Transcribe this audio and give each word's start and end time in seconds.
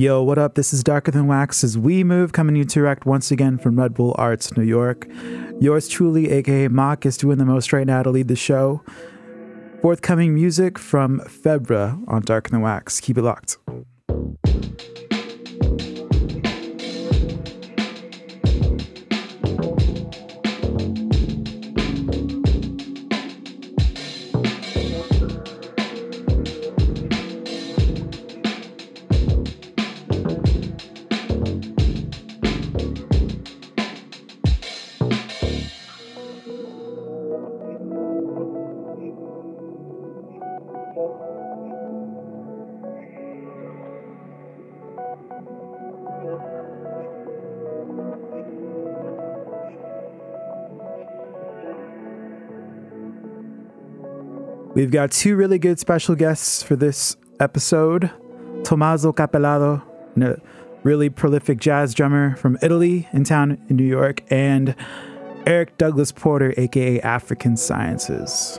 Yo, 0.00 0.22
what 0.22 0.38
up? 0.38 0.54
This 0.54 0.72
is 0.72 0.82
Darker 0.82 1.10
Than 1.10 1.26
Wax 1.26 1.62
as 1.62 1.76
we 1.76 2.02
move, 2.04 2.32
coming 2.32 2.54
to 2.54 2.60
you 2.60 2.64
direct 2.64 3.04
once 3.04 3.30
again 3.30 3.58
from 3.58 3.78
Red 3.78 3.92
Bull 3.92 4.14
Arts, 4.16 4.56
New 4.56 4.62
York. 4.62 5.06
Yours 5.60 5.88
truly, 5.88 6.30
aka 6.30 6.68
Mock, 6.68 7.04
is 7.04 7.18
doing 7.18 7.36
the 7.36 7.44
most 7.44 7.70
right 7.70 7.86
now 7.86 8.02
to 8.02 8.08
lead 8.08 8.28
the 8.28 8.34
show. 8.34 8.82
Forthcoming 9.82 10.34
music 10.34 10.78
from 10.78 11.20
Febra 11.28 11.98
on 12.08 12.22
Darker 12.22 12.48
Than 12.50 12.62
Wax. 12.62 12.98
Keep 12.98 13.18
it 13.18 13.22
locked. 13.24 13.58
We've 54.80 54.90
got 54.90 55.10
two 55.10 55.36
really 55.36 55.58
good 55.58 55.78
special 55.78 56.14
guests 56.14 56.62
for 56.62 56.74
this 56.74 57.18
episode 57.38 58.10
Tommaso 58.64 59.12
Cappellato, 59.12 59.82
a 60.16 60.40
really 60.84 61.10
prolific 61.10 61.60
jazz 61.60 61.92
drummer 61.92 62.34
from 62.36 62.56
Italy 62.62 63.06
in 63.12 63.24
town 63.24 63.62
in 63.68 63.76
New 63.76 63.84
York, 63.84 64.22
and 64.30 64.74
Eric 65.44 65.76
Douglas 65.76 66.12
Porter, 66.12 66.54
aka 66.56 66.98
African 67.02 67.58
Sciences. 67.58 68.58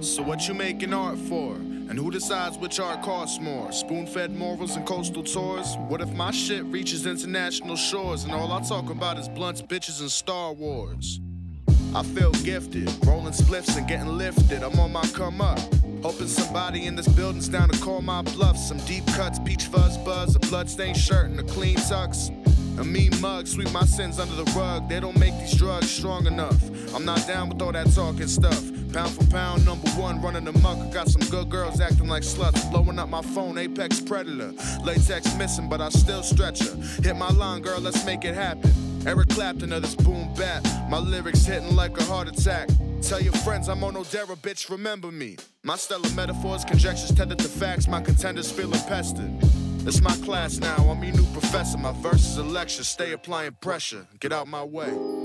So, 0.00 0.24
what 0.24 0.48
you 0.48 0.54
making 0.54 0.92
art 0.92 1.18
for? 1.18 1.56
And 1.92 1.98
who 1.98 2.10
decides 2.10 2.56
which 2.56 2.80
art 2.80 3.02
costs 3.02 3.38
more? 3.38 3.70
Spoon 3.70 4.06
fed 4.06 4.34
morals 4.34 4.76
and 4.76 4.86
coastal 4.86 5.22
tours? 5.22 5.76
What 5.88 6.00
if 6.00 6.10
my 6.12 6.30
shit 6.30 6.64
reaches 6.64 7.04
international 7.04 7.76
shores 7.76 8.24
and 8.24 8.32
all 8.32 8.50
I 8.50 8.62
talk 8.62 8.88
about 8.88 9.18
is 9.18 9.28
blunts, 9.28 9.60
bitches, 9.60 10.00
and 10.00 10.10
Star 10.10 10.54
Wars? 10.54 11.20
I 11.94 12.02
feel 12.02 12.30
gifted, 12.44 12.90
rolling 13.04 13.34
spliffs 13.34 13.76
and 13.76 13.86
getting 13.86 14.08
lifted. 14.08 14.62
I'm 14.62 14.80
on 14.80 14.90
my 14.90 15.02
come 15.08 15.42
up. 15.42 15.58
Hoping 16.02 16.28
somebody 16.28 16.86
in 16.86 16.96
this 16.96 17.08
building's 17.08 17.50
down 17.50 17.68
to 17.68 17.78
call 17.80 18.00
my 18.00 18.22
bluff. 18.22 18.56
Some 18.56 18.78
deep 18.86 19.04
cuts, 19.08 19.38
peach 19.40 19.64
fuzz 19.64 19.98
buzz, 19.98 20.34
a 20.34 20.38
bloodstained 20.38 20.96
shirt, 20.96 21.26
and 21.28 21.38
a 21.40 21.42
clean 21.42 21.76
tux. 21.76 22.30
A 22.78 22.84
mean 22.84 23.12
mug, 23.20 23.46
sweep 23.46 23.70
my 23.72 23.84
sins 23.84 24.18
under 24.18 24.34
the 24.34 24.50
rug. 24.52 24.88
They 24.88 25.00
don't 25.00 25.18
make 25.18 25.38
these 25.38 25.54
drugs 25.56 25.90
strong 25.90 26.26
enough. 26.26 26.60
I'm 26.94 27.04
not 27.04 27.26
down 27.26 27.48
with 27.48 27.60
all 27.60 27.72
that 27.72 27.92
talking 27.94 28.26
stuff. 28.26 28.62
Pound 28.92 29.10
for 29.12 29.24
pound, 29.26 29.64
number 29.64 29.88
one, 29.90 30.20
running 30.20 30.46
amok. 30.46 30.78
I 30.78 30.90
got 30.90 31.08
some 31.08 31.22
good 31.30 31.48
girls 31.48 31.80
acting 31.80 32.08
like 32.08 32.22
sluts. 32.22 32.70
Blowing 32.70 32.98
up 32.98 33.08
my 33.08 33.22
phone, 33.22 33.58
apex 33.58 34.00
predator. 34.00 34.52
Latex 34.82 35.34
missing, 35.36 35.68
but 35.68 35.80
I 35.80 35.88
still 35.90 36.22
stretch 36.22 36.60
her. 36.60 36.74
Hit 37.02 37.16
my 37.16 37.30
line, 37.30 37.62
girl, 37.62 37.80
let's 37.80 38.04
make 38.04 38.24
it 38.24 38.34
happen. 38.34 38.70
Eric 39.06 39.30
Clapton 39.30 39.72
of 39.72 39.82
this 39.82 39.94
boom 39.94 40.32
bap. 40.34 40.64
My 40.88 40.98
lyrics 40.98 41.44
hitting 41.44 41.74
like 41.74 41.98
a 41.98 42.04
heart 42.04 42.28
attack. 42.28 42.68
Tell 43.00 43.20
your 43.20 43.32
friends 43.32 43.68
I'm 43.68 43.82
on 43.82 43.94
Odera, 43.94 44.36
bitch, 44.36 44.70
remember 44.70 45.10
me. 45.10 45.36
My 45.62 45.76
stellar 45.76 46.10
metaphors, 46.14 46.64
conjectures 46.64 47.12
tethered 47.12 47.38
to 47.38 47.48
facts. 47.48 47.88
My 47.88 48.00
contenders 48.00 48.50
feeling 48.50 48.80
pestered. 48.82 49.30
It's 49.84 50.00
my 50.00 50.14
class 50.18 50.58
now, 50.58 50.76
I'm 50.76 51.02
your 51.02 51.16
new 51.16 51.26
professor. 51.32 51.76
My 51.76 51.90
verses 51.92 52.38
are 52.38 52.44
lecture, 52.44 52.84
stay 52.84 53.12
applying 53.12 53.52
pressure. 53.60 54.06
Get 54.20 54.32
out 54.32 54.46
my 54.46 54.62
way. 54.62 55.21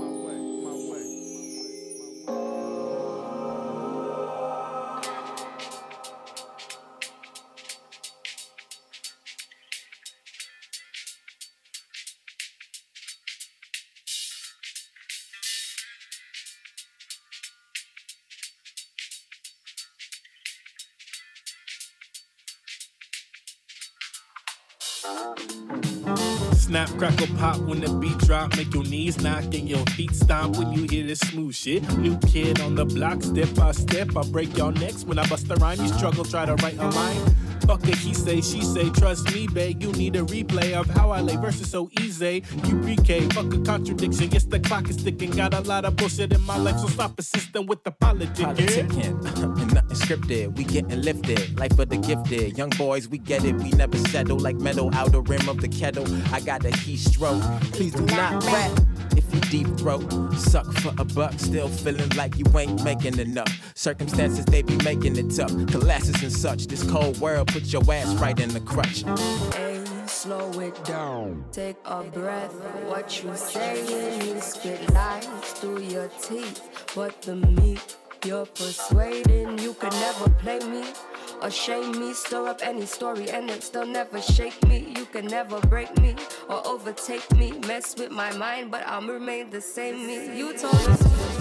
Crackle, 26.98 27.28
pop 27.38 27.58
when 27.60 27.80
the 27.80 27.92
beat 27.94 28.18
drop. 28.18 28.56
Make 28.56 28.74
your 28.74 28.82
knees 28.82 29.20
knock 29.22 29.44
and 29.54 29.68
your 29.68 29.84
feet 29.96 30.14
stomp 30.14 30.56
when 30.56 30.72
you 30.72 30.82
hear 30.90 31.06
this 31.06 31.20
smooth 31.20 31.54
shit. 31.54 31.82
New 31.96 32.18
kid 32.18 32.60
on 32.60 32.74
the 32.74 32.84
block, 32.84 33.22
step 33.22 33.54
by 33.54 33.72
step. 33.72 34.16
I 34.16 34.22
break 34.28 34.56
y'all 34.56 34.72
necks 34.72 35.04
when 35.04 35.18
I 35.18 35.26
bust 35.28 35.50
a 35.50 35.54
rhyme. 35.56 35.80
You 35.80 35.88
struggle, 35.88 36.24
try 36.24 36.44
to 36.44 36.56
write 36.56 36.78
a 36.78 36.88
line. 36.88 37.47
Fuck 37.66 37.86
it, 37.88 37.96
he 37.96 38.14
say, 38.14 38.40
she 38.40 38.62
say, 38.62 38.90
trust 38.90 39.32
me, 39.34 39.46
babe. 39.46 39.82
You 39.82 39.92
need 39.92 40.16
a 40.16 40.22
replay 40.22 40.72
of 40.74 40.86
how 40.90 41.10
I 41.10 41.20
lay 41.20 41.36
verses 41.36 41.70
so 41.70 41.90
easy. 42.00 42.42
You 42.66 42.78
pre 42.80 42.96
fuck 43.30 43.52
a 43.52 43.58
contradiction. 43.60 44.30
Yes, 44.30 44.44
the 44.44 44.60
clock 44.60 44.88
is 44.88 44.96
ticking. 44.96 45.30
Got 45.30 45.54
a 45.54 45.60
lot 45.60 45.84
of 45.84 45.96
bullshit 45.96 46.32
in 46.32 46.42
my 46.42 46.56
life, 46.56 46.78
so 46.78 46.88
stop 46.88 47.18
assisting 47.18 47.66
with 47.66 47.84
the 47.84 47.90
politics. 47.90 48.40
Politicking, 48.40 49.22
nothing 49.72 49.96
scripted. 49.96 50.56
We 50.56 50.64
getting 50.64 51.02
lifted, 51.02 51.58
life 51.58 51.78
of 51.78 51.88
the 51.88 51.98
gifted. 51.98 52.56
Young 52.56 52.70
boys, 52.70 53.08
we 53.08 53.18
get 53.18 53.44
it. 53.44 53.54
We 53.56 53.70
never 53.70 53.98
settle 53.98 54.38
like 54.38 54.56
metal 54.56 54.90
outer 54.94 55.20
rim 55.20 55.48
of 55.48 55.60
the 55.60 55.68
kettle. 55.68 56.06
I 56.32 56.40
got 56.40 56.64
a 56.64 56.70
key 56.70 56.96
stroke. 56.96 57.42
Please 57.72 57.92
do 57.92 58.04
not 58.06 58.44
rap 58.44 58.87
deep 59.50 59.66
throat. 59.78 60.10
Suck 60.34 60.70
for 60.74 60.92
a 60.98 61.04
buck, 61.04 61.32
still 61.38 61.68
feeling 61.68 62.08
like 62.10 62.36
you 62.36 62.44
ain't 62.58 62.82
making 62.84 63.18
enough. 63.18 63.72
Circumstances, 63.74 64.44
they 64.44 64.62
be 64.62 64.76
making 64.84 65.16
it 65.16 65.34
tough. 65.34 65.52
Classes 65.68 66.22
and 66.22 66.32
such, 66.32 66.66
this 66.66 66.82
cold 66.90 67.18
world 67.20 67.48
put 67.48 67.64
your 67.64 67.82
ass 67.92 68.14
right 68.16 68.38
in 68.38 68.50
the 68.50 68.60
crutch. 68.60 69.04
Hey, 69.54 69.82
slow 70.06 70.50
it 70.60 70.84
down. 70.84 71.44
Take 71.52 71.76
a 71.84 72.02
breath. 72.02 72.52
What 72.86 73.22
you 73.22 73.34
saying, 73.34 74.22
you 74.26 74.40
spit 74.40 74.92
lies 74.92 75.26
through 75.58 75.82
your 75.82 76.08
teeth. 76.22 76.60
But 76.94 77.22
the 77.22 77.36
meat 77.36 77.96
you're 78.24 78.46
persuading, 78.46 79.58
you 79.58 79.74
could 79.74 79.92
never 79.92 80.28
play 80.30 80.58
me 80.60 80.84
or 81.40 81.50
shame 81.50 81.92
me. 81.98 82.12
Stir 82.12 82.48
up 82.48 82.60
any 82.62 82.86
story 82.86 83.30
and 83.30 83.48
it 83.48 83.62
still 83.62 83.86
never 83.86 84.20
shake 84.20 84.60
me. 84.66 84.92
You 84.96 85.04
can 85.06 85.26
never 85.26 85.60
break 85.68 85.96
me 86.00 86.16
or 86.48 86.66
overtake 86.66 87.30
me. 87.36 87.52
Mess 87.66 87.96
with 87.96 88.10
my 88.10 88.32
mind, 88.36 88.70
but 88.70 88.86
I'll 88.86 89.06
remain 89.06 89.50
the 89.50 89.60
same 89.60 90.06
me. 90.06 90.36
You 90.36 90.56
told 90.56 90.74
us. 90.74 91.37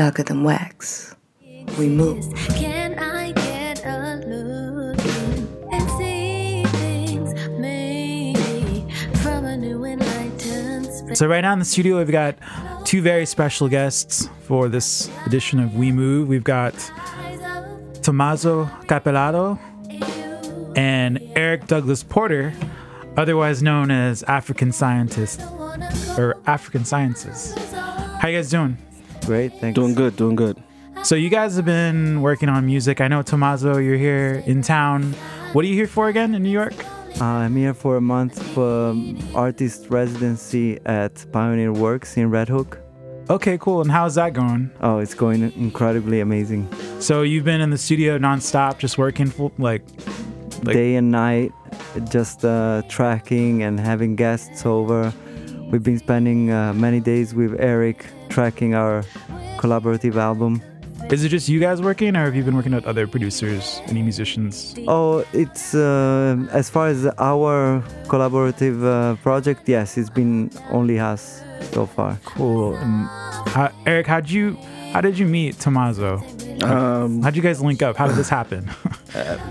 Darker 0.00 0.22
than 0.22 0.44
wax. 0.44 1.14
We 1.78 1.90
move. 1.90 2.24
Can 2.56 2.98
I 2.98 3.32
get 3.32 3.84
a 3.84 4.16
look 4.26 4.98
and 5.70 5.90
see 5.98 6.64
things 6.78 7.34
maybe 7.58 8.90
from 9.16 9.44
a 9.44 9.58
new 9.58 9.84
enlightened 9.84 10.86
space? 10.86 11.18
So 11.18 11.26
right 11.26 11.42
now 11.42 11.52
in 11.52 11.58
the 11.58 11.66
studio, 11.66 11.98
we've 11.98 12.10
got 12.10 12.38
two 12.86 13.02
very 13.02 13.26
special 13.26 13.68
guests 13.68 14.30
for 14.44 14.70
this 14.70 15.10
edition 15.26 15.60
of 15.60 15.74
We 15.74 15.92
Move. 15.92 16.28
We've 16.28 16.42
got 16.42 16.72
Tommaso 18.02 18.70
Cappellato 18.86 19.58
and 20.78 21.20
Eric 21.36 21.66
Douglas 21.66 22.02
Porter, 22.02 22.54
otherwise 23.18 23.62
known 23.62 23.90
as 23.90 24.22
African 24.22 24.72
Scientist 24.72 25.42
or 26.16 26.38
African 26.46 26.86
Sciences. 26.86 27.52
How 28.18 28.28
you 28.28 28.38
guys 28.38 28.48
doing? 28.48 28.78
Great, 29.30 29.52
thanks. 29.60 29.76
Doing 29.76 29.94
good, 29.94 30.16
doing 30.16 30.34
good. 30.34 30.60
So 31.04 31.14
you 31.14 31.28
guys 31.28 31.54
have 31.54 31.64
been 31.64 32.20
working 32.20 32.48
on 32.48 32.66
music. 32.66 33.00
I 33.00 33.06
know 33.06 33.22
Tommaso, 33.22 33.78
you're 33.78 33.96
here 33.96 34.42
in 34.44 34.60
town. 34.60 35.14
What 35.52 35.64
are 35.64 35.68
you 35.68 35.74
here 35.76 35.86
for 35.86 36.08
again 36.08 36.34
in 36.34 36.42
New 36.42 36.50
York? 36.50 36.74
Uh, 37.20 37.24
I'm 37.24 37.54
here 37.54 37.72
for 37.72 37.96
a 37.96 38.00
month 38.00 38.42
for 38.54 38.88
um, 38.88 39.16
artist 39.32 39.86
residency 39.88 40.80
at 40.84 41.24
Pioneer 41.30 41.72
Works 41.72 42.16
in 42.16 42.28
Red 42.28 42.48
Hook. 42.48 42.80
Okay, 43.30 43.56
cool. 43.58 43.82
And 43.82 43.88
how's 43.92 44.16
that 44.16 44.32
going? 44.32 44.68
Oh, 44.80 44.98
it's 44.98 45.14
going 45.14 45.52
incredibly 45.52 46.18
amazing. 46.18 46.68
So 46.98 47.22
you've 47.22 47.44
been 47.44 47.60
in 47.60 47.70
the 47.70 47.78
studio 47.78 48.18
nonstop, 48.18 48.78
just 48.78 48.98
working 48.98 49.28
full, 49.28 49.52
like, 49.58 49.84
like 50.64 50.74
Day 50.74 50.96
and 50.96 51.12
night, 51.12 51.52
just 52.10 52.44
uh, 52.44 52.82
tracking 52.88 53.62
and 53.62 53.78
having 53.78 54.16
guests 54.16 54.66
over. 54.66 55.14
We've 55.70 55.82
been 55.82 55.98
spending 55.98 56.50
uh, 56.50 56.72
many 56.72 56.98
days 56.98 57.32
with 57.32 57.54
Eric 57.60 58.04
tracking 58.28 58.74
our 58.74 59.04
collaborative 59.56 60.16
album. 60.16 60.60
Is 61.10 61.24
it 61.24 61.28
just 61.28 61.48
you 61.48 61.60
guys 61.60 61.80
working, 61.80 62.16
or 62.16 62.24
have 62.24 62.34
you 62.34 62.42
been 62.42 62.56
working 62.56 62.74
with 62.74 62.84
other 62.86 63.06
producers, 63.06 63.80
any 63.86 64.02
musicians? 64.02 64.74
Oh, 64.88 65.24
it's 65.32 65.74
uh, 65.74 66.36
as 66.50 66.68
far 66.68 66.88
as 66.88 67.06
our 67.18 67.82
collaborative 68.06 68.84
uh, 68.84 69.14
project. 69.22 69.68
Yes, 69.68 69.96
it's 69.96 70.10
been 70.10 70.50
only 70.70 70.98
us 70.98 71.42
so 71.72 71.86
far. 71.86 72.18
Cool. 72.24 72.74
And 72.74 73.06
how, 73.48 73.72
Eric, 73.86 74.06
how'd 74.08 74.28
you, 74.28 74.58
how 74.92 75.00
did 75.00 75.18
you 75.18 75.26
meet 75.26 75.58
Tommaso? 75.58 76.22
Um, 76.62 77.22
How'd 77.22 77.36
you 77.36 77.42
guys 77.42 77.62
link 77.62 77.80
up? 77.82 77.96
How 77.96 78.06
did 78.06 78.16
this 78.16 78.28
happen? 78.40 78.70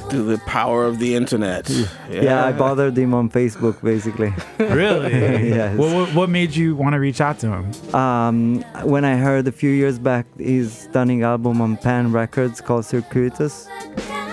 through 0.10 0.24
the 0.24 0.38
power 0.46 0.86
of 0.86 1.00
the 1.00 1.16
internet. 1.16 1.70
Yeah, 2.10 2.46
I 2.46 2.52
bothered 2.54 2.98
him 2.98 3.14
on 3.14 3.30
Facebook 3.30 3.82
basically. 3.82 4.34
really? 4.58 5.10
Yes. 5.50 5.78
What, 5.78 5.94
what, 5.94 6.16
what 6.16 6.30
made 6.30 6.56
you 6.56 6.76
want 6.76 6.94
to 6.94 7.00
reach 7.00 7.22
out 7.22 7.40
to 7.40 7.48
him? 7.52 7.96
Um, 7.96 8.62
when 8.84 9.04
I 9.04 9.16
heard 9.16 9.48
a 9.48 9.52
few 9.52 9.70
years 9.70 10.00
back 10.00 10.26
his 10.38 10.78
stunning 10.78 11.24
album 11.24 11.62
on 11.62 11.78
Pan 11.78 12.12
Records 12.12 12.62
called 12.62 12.86
Circuitous, 12.86 13.68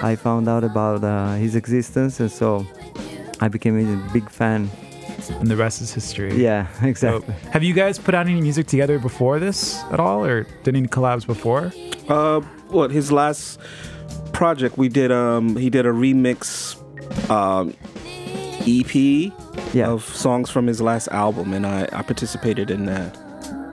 I 0.03 0.17
found 0.17 0.49
out 0.49 0.63
about 0.63 1.03
uh, 1.03 1.35
his 1.35 1.55
existence, 1.57 2.21
and 2.21 2.31
so 2.31 2.67
I 3.41 3.49
became 3.49 3.79
a 3.79 4.13
big 4.13 4.29
fan. 4.31 4.71
And 5.31 5.49
the 5.49 5.57
rest 5.57 5.81
is 5.83 5.93
history. 5.93 6.43
Yeah, 6.43 6.67
So, 6.81 6.87
exactly. 6.87 7.35
have 7.53 7.63
you 7.63 7.75
guys 7.75 7.99
put 7.99 8.15
out 8.15 8.27
any 8.27 8.41
music 8.41 8.67
together 8.67 8.99
before 8.99 9.39
this 9.39 9.83
at 9.91 9.99
all, 10.01 10.25
or 10.25 10.45
did 10.63 10.77
any 10.77 10.87
collabs 10.89 11.27
before? 11.27 11.73
Uh, 12.09 12.41
what 12.69 12.91
his 12.91 13.11
last 13.11 13.59
project 14.33 14.77
we 14.79 14.89
did? 14.89 15.11
Um, 15.11 15.57
he 15.57 15.71
did 15.71 15.87
a 15.87 15.91
remix 15.91 16.77
um, 17.31 17.75
EP 18.67 19.33
Yeah. 19.75 19.89
of 19.89 20.05
songs 20.05 20.51
from 20.51 20.67
his 20.67 20.81
last 20.81 21.09
album, 21.09 21.53
and 21.53 21.67
I, 21.67 21.89
I 21.93 22.03
participated 22.03 22.71
in 22.71 22.87
that. 22.87 23.17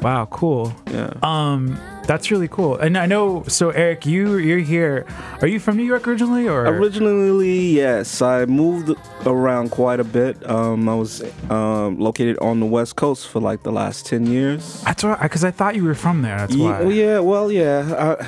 Wow, 0.04 0.26
cool. 0.30 0.74
Yeah. 0.92 1.14
Um, 1.24 1.80
That's 2.06 2.30
really 2.30 2.50
cool. 2.50 2.76
And 2.76 2.98
I 2.98 3.06
know. 3.06 3.44
So 3.48 3.70
Eric, 3.70 4.06
you 4.06 4.36
you're 4.38 4.60
here. 4.60 5.06
Are 5.42 5.48
you 5.48 5.60
from 5.60 5.78
New 5.78 5.86
York 5.86 6.06
originally, 6.08 6.48
or 6.50 6.66
Originally, 6.68 7.70
yes, 7.70 8.22
I 8.22 8.46
moved 8.46 8.92
around 9.26 9.72
quite 9.72 10.02
a 10.02 10.04
bit. 10.04 10.36
Um, 10.50 10.90
I 10.90 10.96
was 10.96 11.24
um, 11.50 11.98
located 12.00 12.38
on 12.40 12.60
the 12.60 12.66
West 12.66 12.98
Coast 12.98 13.28
for 13.30 13.40
like 13.40 13.64
the 13.64 13.72
last 13.72 14.06
ten 14.06 14.26
years. 14.28 14.82
That's 14.84 15.04
why. 15.04 15.18
Because 15.22 15.46
I 15.46 15.52
thought 15.52 15.76
you 15.76 15.86
were 15.86 15.96
from 15.96 16.22
there. 16.22 16.38
That's 16.38 16.54
Ye- 16.56 16.64
why. 16.64 16.82
well, 16.82 16.92
yeah, 16.92 17.20
well, 17.20 17.50
yeah. 17.52 17.80
Uh, 17.98 18.26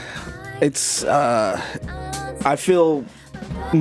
it's 0.61 1.03
uh, 1.03 1.59
I 2.45 2.55
feel 2.55 3.03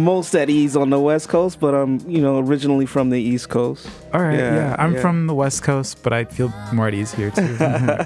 most 0.02 0.34
at 0.34 0.50
ease 0.50 0.76
on 0.76 0.90
the 0.90 1.00
West 1.00 1.28
Coast, 1.28 1.60
but 1.60 1.74
I'm 1.74 2.00
you 2.08 2.20
know 2.20 2.38
originally 2.38 2.86
from 2.86 3.10
the 3.10 3.20
East 3.20 3.48
Coast. 3.48 3.88
All 4.12 4.22
right. 4.22 4.38
Yeah. 4.38 4.54
Yeah, 4.54 4.76
I'm 4.78 4.94
yeah. 4.94 5.00
from 5.00 5.26
the 5.26 5.34
West 5.34 5.62
Coast, 5.62 6.02
but 6.02 6.12
I 6.12 6.24
feel 6.24 6.52
more 6.72 6.88
at 6.88 6.94
ease 6.94 7.12
here 7.12 7.30
too. 7.30 7.56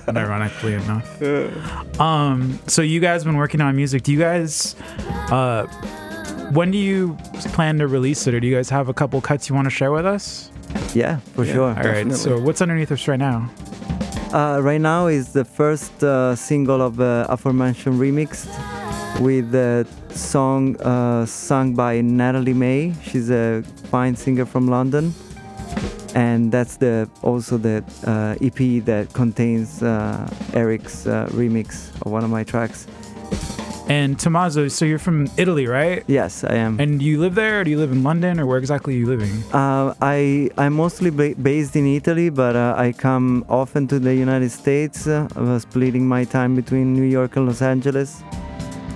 ironically 0.08 0.74
enough. 0.74 2.00
Um. 2.00 2.58
So 2.66 2.82
you 2.82 3.00
guys 3.00 3.24
been 3.24 3.36
working 3.36 3.60
on 3.60 3.74
music. 3.76 4.02
Do 4.02 4.12
you 4.12 4.18
guys? 4.18 4.74
Uh. 5.30 5.66
When 6.52 6.70
do 6.70 6.78
you 6.78 7.14
plan 7.52 7.78
to 7.78 7.86
release 7.86 8.26
it, 8.26 8.34
or 8.34 8.40
do 8.40 8.46
you 8.46 8.56
guys 8.56 8.70
have 8.70 8.88
a 8.88 8.94
couple 8.94 9.20
cuts 9.20 9.50
you 9.50 9.54
want 9.54 9.66
to 9.66 9.70
share 9.70 9.92
with 9.92 10.06
us? 10.06 10.50
Yeah, 10.94 11.18
for 11.34 11.44
sure. 11.44 11.76
All 11.76 11.84
right. 11.84 12.10
So 12.12 12.40
what's 12.40 12.62
underneath 12.62 12.90
us 12.90 13.06
right 13.06 13.18
now? 13.18 13.50
Uh, 14.32 14.60
right 14.62 14.80
now 14.80 15.06
is 15.06 15.32
the 15.32 15.44
first 15.44 16.02
uh, 16.04 16.34
single 16.36 16.82
of 16.82 16.96
the 16.96 17.26
aforementioned 17.28 17.98
remix 17.98 18.46
with 19.20 19.50
the 19.50 19.86
song 20.10 20.80
uh, 20.80 21.26
sung 21.26 21.74
by 21.74 22.00
Natalie 22.00 22.54
May. 22.54 22.94
She's 23.02 23.30
a 23.30 23.62
fine 23.90 24.14
singer 24.16 24.46
from 24.46 24.68
London, 24.68 25.14
and 26.14 26.52
that's 26.52 26.76
the 26.76 27.08
also 27.22 27.58
the 27.58 27.84
uh, 28.06 28.36
EP 28.44 28.84
that 28.84 29.12
contains 29.12 29.82
uh, 29.82 30.28
Eric's 30.54 31.06
uh, 31.06 31.28
remix 31.32 31.90
of 32.02 32.12
one 32.12 32.24
of 32.24 32.30
my 32.30 32.44
tracks. 32.44 32.86
And 33.90 34.20
Tommaso, 34.20 34.68
so 34.68 34.84
you're 34.84 34.98
from 34.98 35.28
Italy, 35.38 35.66
right? 35.66 36.04
Yes, 36.06 36.44
I 36.44 36.56
am. 36.56 36.78
And 36.78 37.00
do 37.00 37.06
you 37.06 37.18
live 37.18 37.34
there, 37.34 37.60
or 37.60 37.64
do 37.64 37.70
you 37.70 37.78
live 37.78 37.90
in 37.90 38.02
London, 38.02 38.38
or 38.38 38.44
where 38.44 38.58
exactly 38.58 38.94
are 38.94 38.98
you 38.98 39.06
living? 39.06 39.42
Uh, 39.52 39.94
I 40.02 40.50
I'm 40.58 40.74
mostly 40.74 41.08
ba- 41.10 41.34
based 41.40 41.74
in 41.74 41.86
Italy, 41.86 42.28
but 42.28 42.54
uh, 42.54 42.74
I 42.76 42.92
come 42.92 43.46
often 43.48 43.88
to 43.88 43.98
the 43.98 44.14
United 44.14 44.50
States. 44.50 45.06
Uh, 45.06 45.26
I 45.34 45.40
was 45.40 45.62
splitting 45.62 46.06
my 46.06 46.24
time 46.24 46.54
between 46.54 46.92
New 46.92 47.04
York 47.04 47.36
and 47.36 47.46
Los 47.46 47.62
Angeles, 47.62 48.22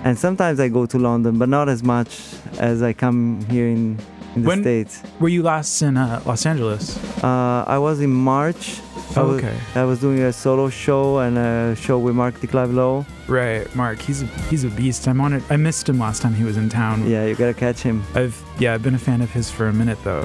and 0.04 0.18
sometimes 0.18 0.60
I 0.60 0.68
go 0.68 0.86
to 0.86 0.98
London, 0.98 1.38
but 1.38 1.48
not 1.48 1.68
as 1.68 1.82
much 1.82 2.34
as 2.58 2.82
I 2.82 2.92
come 2.92 3.44
here 3.50 3.66
in, 3.68 3.98
in 4.34 4.42
the 4.42 4.48
When- 4.48 4.62
states. 4.62 5.02
Were 5.20 5.28
you 5.28 5.42
last 5.42 5.80
in 5.82 5.96
uh, 5.96 6.22
Los 6.26 6.44
Angeles? 6.46 6.96
Uh, 7.22 7.64
I 7.66 7.78
was 7.78 8.00
in 8.00 8.10
March. 8.10 8.80
I 9.14 9.20
Oh, 9.20 9.26
was, 9.28 9.44
okay. 9.44 9.56
I 9.74 9.84
was 9.84 10.00
doing 10.00 10.20
a 10.20 10.32
solo 10.32 10.70
show 10.70 11.18
and 11.18 11.36
a 11.36 11.76
show 11.76 11.98
with 11.98 12.14
Mark 12.14 12.40
de 12.40 12.46
Clive-Lowe. 12.46 13.04
Right, 13.28 13.72
Mark. 13.76 13.98
He's 14.00 14.22
a, 14.22 14.26
he's 14.48 14.64
a 14.64 14.70
beast. 14.70 15.06
I'm 15.06 15.20
on 15.20 15.34
it. 15.34 15.42
I 15.50 15.56
missed 15.56 15.86
him 15.88 15.98
last 15.98 16.22
time 16.22 16.32
he 16.34 16.44
was 16.44 16.56
in 16.56 16.70
town. 16.70 17.06
Yeah, 17.06 17.26
you 17.26 17.34
gotta 17.34 17.52
catch 17.52 17.80
him. 17.82 18.02
I've 18.14 18.42
yeah, 18.58 18.72
I've 18.72 18.82
been 18.82 18.94
a 18.94 18.98
fan 18.98 19.20
of 19.20 19.30
his 19.30 19.50
for 19.50 19.68
a 19.68 19.72
minute 19.72 19.98
though. 20.02 20.24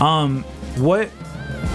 Um, 0.00 0.42
what 0.78 1.08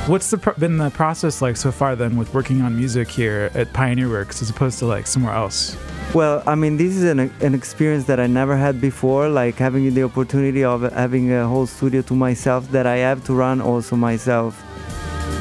what's 0.07 0.29
the 0.29 0.37
pro- 0.37 0.53
been 0.55 0.77
the 0.77 0.89
process 0.89 1.41
like 1.41 1.55
so 1.55 1.71
far 1.71 1.95
then 1.95 2.17
with 2.17 2.33
working 2.33 2.61
on 2.61 2.75
music 2.75 3.07
here 3.09 3.49
at 3.53 3.71
Pioneer 3.73 4.09
Works 4.09 4.41
as 4.41 4.49
opposed 4.49 4.79
to 4.79 4.85
like 4.85 5.07
somewhere 5.07 5.33
else? 5.33 5.77
Well, 6.13 6.41
I 6.47 6.55
mean, 6.55 6.77
this 6.77 6.95
is 6.95 7.03
an, 7.03 7.19
an 7.41 7.53
experience 7.53 8.05
that 8.05 8.19
I 8.19 8.27
never 8.27 8.55
had 8.55 8.79
before, 8.79 9.27
like 9.27 9.55
having 9.55 9.93
the 9.93 10.03
opportunity 10.03 10.63
of 10.63 10.81
having 10.93 11.33
a 11.33 11.45
whole 11.45 11.67
studio 11.67 12.01
to 12.03 12.15
myself 12.15 12.71
that 12.71 12.87
I 12.87 12.97
have 12.97 13.23
to 13.25 13.33
run 13.33 13.61
also 13.61 13.97
myself. 13.97 14.63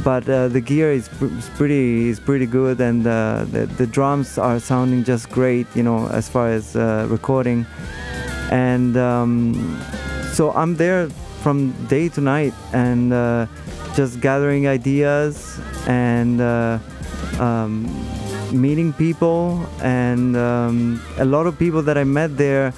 But 0.04 0.28
uh, 0.28 0.48
the 0.48 0.60
gear 0.60 0.90
is, 0.90 1.08
pr- 1.08 1.26
is 1.26 1.48
pretty 1.50 2.08
is 2.08 2.20
pretty 2.20 2.46
good, 2.46 2.80
and 2.80 3.06
uh, 3.06 3.46
the 3.50 3.66
the 3.66 3.86
drums 3.86 4.38
are 4.38 4.58
sounding 4.58 5.04
just 5.04 5.30
great, 5.30 5.66
you 5.74 5.82
know, 5.82 6.08
as 6.08 6.28
far 6.28 6.48
as 6.48 6.76
uh, 6.76 7.06
recording. 7.08 7.64
And 8.50 8.96
um, 8.96 9.80
so 10.32 10.52
I'm 10.52 10.76
there 10.76 11.08
from 11.42 11.72
day 11.86 12.08
to 12.10 12.20
night, 12.20 12.54
and 12.72 13.12
uh, 13.12 13.46
just 13.94 14.20
gathering 14.20 14.66
ideas 14.66 15.60
and. 15.86 16.40
Uh, 16.40 16.78
um, 17.38 17.86
meeting 18.52 18.92
people 18.92 19.66
and 19.82 20.36
um, 20.36 21.02
a 21.18 21.24
lot 21.24 21.46
of 21.46 21.58
people 21.58 21.82
that 21.82 21.98
I 21.98 22.04
met 22.04 22.36
there 22.36 22.72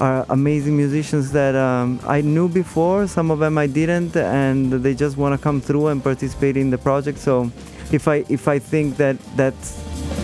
are 0.00 0.26
amazing 0.30 0.76
musicians 0.76 1.32
that 1.32 1.54
um, 1.54 2.00
I 2.06 2.20
knew 2.20 2.48
before. 2.48 3.06
Some 3.06 3.30
of 3.30 3.38
them 3.38 3.58
I 3.58 3.66
didn't, 3.66 4.16
and 4.16 4.72
they 4.72 4.94
just 4.94 5.16
want 5.16 5.38
to 5.38 5.42
come 5.42 5.60
through 5.60 5.88
and 5.88 6.02
participate 6.02 6.56
in 6.56 6.70
the 6.70 6.78
project. 6.78 7.18
So, 7.18 7.50
if 7.92 8.08
I 8.08 8.24
if 8.28 8.48
I 8.48 8.58
think 8.58 8.96
that 8.96 9.16
that's 9.36 9.80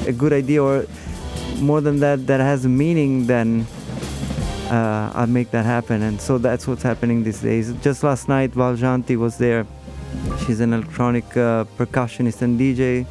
a 0.06 0.12
good 0.12 0.32
idea, 0.32 0.62
or 0.62 0.86
more 1.60 1.80
than 1.80 2.00
that, 2.00 2.26
that 2.26 2.40
has 2.40 2.66
meaning, 2.66 3.26
then 3.26 3.66
uh, 4.70 5.12
I'll 5.14 5.26
make 5.26 5.50
that 5.50 5.64
happen. 5.64 6.02
And 6.02 6.20
so 6.20 6.38
that's 6.38 6.66
what's 6.66 6.82
happening 6.82 7.22
these 7.22 7.40
days. 7.40 7.72
Just 7.82 8.02
last 8.02 8.28
night, 8.28 8.50
Val 8.52 8.76
Jeanty 8.76 9.16
was 9.16 9.38
there. 9.38 9.66
She's 10.44 10.60
an 10.60 10.72
electronic 10.72 11.24
uh, 11.36 11.64
percussionist 11.78 12.42
and 12.42 12.58
DJ. 12.58 13.06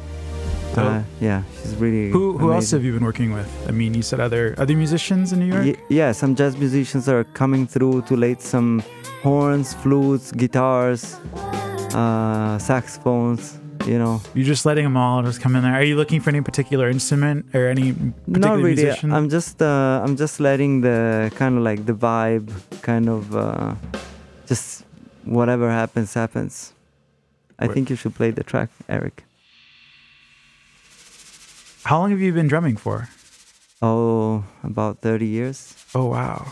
Uh, 0.76 1.02
yeah, 1.20 1.42
really. 1.80 2.10
Who 2.10 2.38
who 2.38 2.52
else 2.52 2.70
have 2.70 2.84
you 2.84 2.92
been 2.92 3.04
working 3.04 3.32
with? 3.32 3.48
I 3.68 3.72
mean, 3.72 3.94
you 3.94 4.02
said 4.02 4.20
other 4.20 4.54
other 4.58 4.76
musicians 4.76 5.32
in 5.32 5.38
New 5.40 5.50
York. 5.54 5.64
Y- 5.64 5.76
yeah, 5.88 6.12
some 6.12 6.34
jazz 6.34 6.56
musicians 6.56 7.08
are 7.08 7.24
coming 7.40 7.66
through 7.66 8.02
to 8.02 8.16
lay 8.16 8.36
some 8.38 8.82
horns, 9.22 9.74
flutes, 9.74 10.32
guitars, 10.32 11.02
uh, 11.94 12.58
saxophones. 12.58 13.56
You 13.86 13.98
know, 13.98 14.20
You're 14.34 14.44
just 14.44 14.66
letting 14.66 14.84
them 14.84 14.96
all 14.96 15.22
just 15.22 15.40
come 15.40 15.56
in 15.56 15.62
there. 15.62 15.72
Are 15.72 15.82
you 15.82 15.96
looking 15.96 16.20
for 16.20 16.28
any 16.28 16.42
particular 16.42 16.90
instrument 16.90 17.46
or 17.54 17.66
any 17.66 17.92
particular 17.94 18.38
not 18.38 18.56
really. 18.58 18.74
musician? 18.76 19.10
I'm 19.10 19.30
just, 19.30 19.62
uh, 19.62 20.02
I'm 20.04 20.16
just 20.16 20.38
letting 20.38 20.82
the 20.82 21.32
kind 21.34 21.56
of 21.56 21.62
like 21.64 21.86
the 21.86 21.94
vibe, 21.94 22.52
kind 22.82 23.08
of, 23.08 23.34
uh, 23.34 23.74
just 24.46 24.84
whatever 25.24 25.70
happens, 25.70 26.12
happens. 26.12 26.74
I 27.58 27.68
think 27.68 27.88
you 27.88 27.96
should 27.96 28.14
play 28.14 28.30
the 28.30 28.44
track, 28.44 28.68
Eric. 28.88 29.24
How 31.84 31.98
long 31.98 32.10
have 32.10 32.20
you 32.20 32.32
been 32.32 32.48
drumming 32.48 32.76
for? 32.76 33.08
Oh, 33.82 34.44
about 34.62 35.00
30 35.00 35.26
years. 35.26 35.74
Oh 35.94 36.06
wow. 36.06 36.46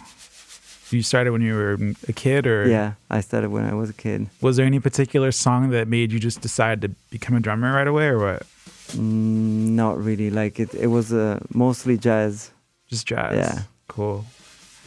You 0.90 1.02
started 1.02 1.32
when 1.32 1.42
you 1.42 1.54
were 1.54 1.76
a 2.08 2.12
kid, 2.14 2.46
or 2.46 2.66
Yeah, 2.66 2.94
I 3.10 3.20
started 3.20 3.50
when 3.50 3.64
I 3.64 3.74
was 3.74 3.90
a 3.90 3.92
kid. 3.92 4.28
Was 4.40 4.56
there 4.56 4.64
any 4.64 4.80
particular 4.80 5.30
song 5.32 5.68
that 5.70 5.86
made 5.86 6.12
you 6.12 6.18
just 6.18 6.40
decide 6.40 6.80
to 6.80 6.88
become 7.10 7.36
a 7.36 7.40
drummer 7.40 7.74
right 7.74 7.86
away, 7.86 8.06
or 8.06 8.18
what? 8.18 8.42
Mm, 8.92 9.76
not 9.76 10.02
really. 10.02 10.30
Like 10.30 10.58
it, 10.58 10.74
it 10.74 10.86
was 10.86 11.12
uh, 11.12 11.40
mostly 11.52 11.98
jazz. 11.98 12.50
Just 12.88 13.06
jazz. 13.06 13.36
Yeah. 13.36 13.62
Cool. 13.88 14.24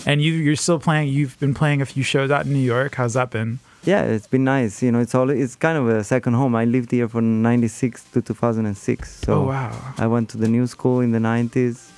And 0.08 0.24
you 0.24 0.34
you're 0.34 0.56
still 0.56 0.80
playing. 0.80 1.10
You've 1.10 1.40
been 1.40 1.54
playing 1.54 1.84
a 1.84 1.86
few 1.86 2.02
shows 2.02 2.32
out 2.32 2.48
in 2.48 2.54
New 2.54 2.60
York. 2.66 2.96
How's 2.96 3.14
that 3.14 3.30
been? 3.30 3.60
Yeah, 3.84 4.04
it's 4.04 4.28
been 4.28 4.44
nice. 4.44 4.84
You 4.84 4.92
know, 4.92 5.00
it's 5.00 5.16
all 5.16 5.30
it's 5.32 5.56
kind 5.56 5.78
of 5.78 5.88
a 5.90 6.04
second 6.04 6.34
home. 6.34 6.56
I 6.56 6.66
lived 6.66 6.92
here 6.92 7.08
from 7.10 7.42
'96 7.42 8.04
to 8.14 8.22
2006. 8.22 9.22
So 9.26 9.34
oh 9.34 9.48
wow. 9.48 9.72
I 9.98 10.06
went 10.08 10.30
to 10.30 10.38
the 10.38 10.48
new 10.48 10.68
school 10.68 11.00
in 11.02 11.12
the 11.12 11.20
'90s. 11.20 11.90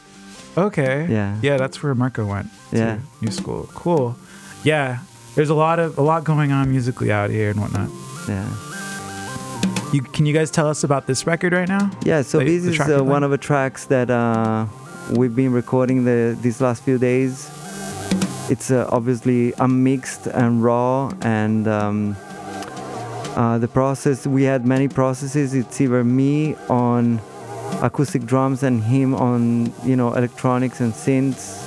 Okay. 0.58 1.08
Yeah. 1.10 1.36
Yeah, 1.42 1.58
that's 1.58 1.82
where 1.84 1.94
Marco 1.96 2.26
went. 2.26 2.48
to 2.72 2.78
Yeah. 2.78 2.98
New 3.22 3.32
school. 3.32 3.68
Cool. 3.74 4.16
Yeah. 4.64 5.00
There's 5.36 5.50
a 5.50 5.56
lot 5.56 5.80
of 5.80 5.98
a 5.98 6.02
lot 6.02 6.24
going 6.24 6.52
on 6.54 6.70
musically 6.72 7.12
out 7.12 7.30
here 7.32 7.50
and 7.50 7.60
whatnot. 7.60 7.90
Yeah. 8.30 8.48
You 9.92 10.02
can 10.02 10.26
you 10.26 10.34
guys 10.34 10.50
tell 10.52 10.68
us 10.70 10.84
about 10.84 11.06
this 11.06 11.28
record 11.28 11.54
right 11.54 11.68
now? 11.68 11.92
Yeah. 12.06 12.22
So 12.24 12.40
The- 12.40 12.46
this 12.46 12.64
the 12.78 12.84
is 12.84 13.00
uh, 13.00 13.04
one 13.04 13.24
of 13.24 13.32
the 13.32 13.38
tracks 13.38 13.86
that 13.86 14.10
uh, 14.10 14.66
we've 15.12 15.36
been 15.36 15.52
recording 15.52 16.06
the 16.06 16.38
these 16.42 16.62
last 16.62 16.84
few 16.84 16.98
days. 16.98 17.50
It's 18.50 18.72
uh, 18.72 18.90
obviously 18.92 19.54
unmixed 19.54 20.28
and 20.28 20.62
raw, 20.62 21.14
and 21.22 21.66
um, 21.68 22.18
uh, 23.36 23.58
the 23.58 23.70
process 23.70 24.28
we 24.28 24.44
had 24.44 24.66
many 24.66 24.90
processes. 24.90 25.54
It's 25.54 25.80
either 25.80 26.04
me 26.04 26.56
on 26.70 27.22
acoustic 27.82 28.26
drums 28.26 28.62
and 28.62 28.84
him 28.84 29.16
on 29.16 29.74
you 29.86 29.96
know 29.96 30.14
electronics 30.14 30.82
and 30.82 30.92
synths, 30.92 31.58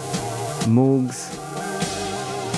Moogs, 0.66 1.33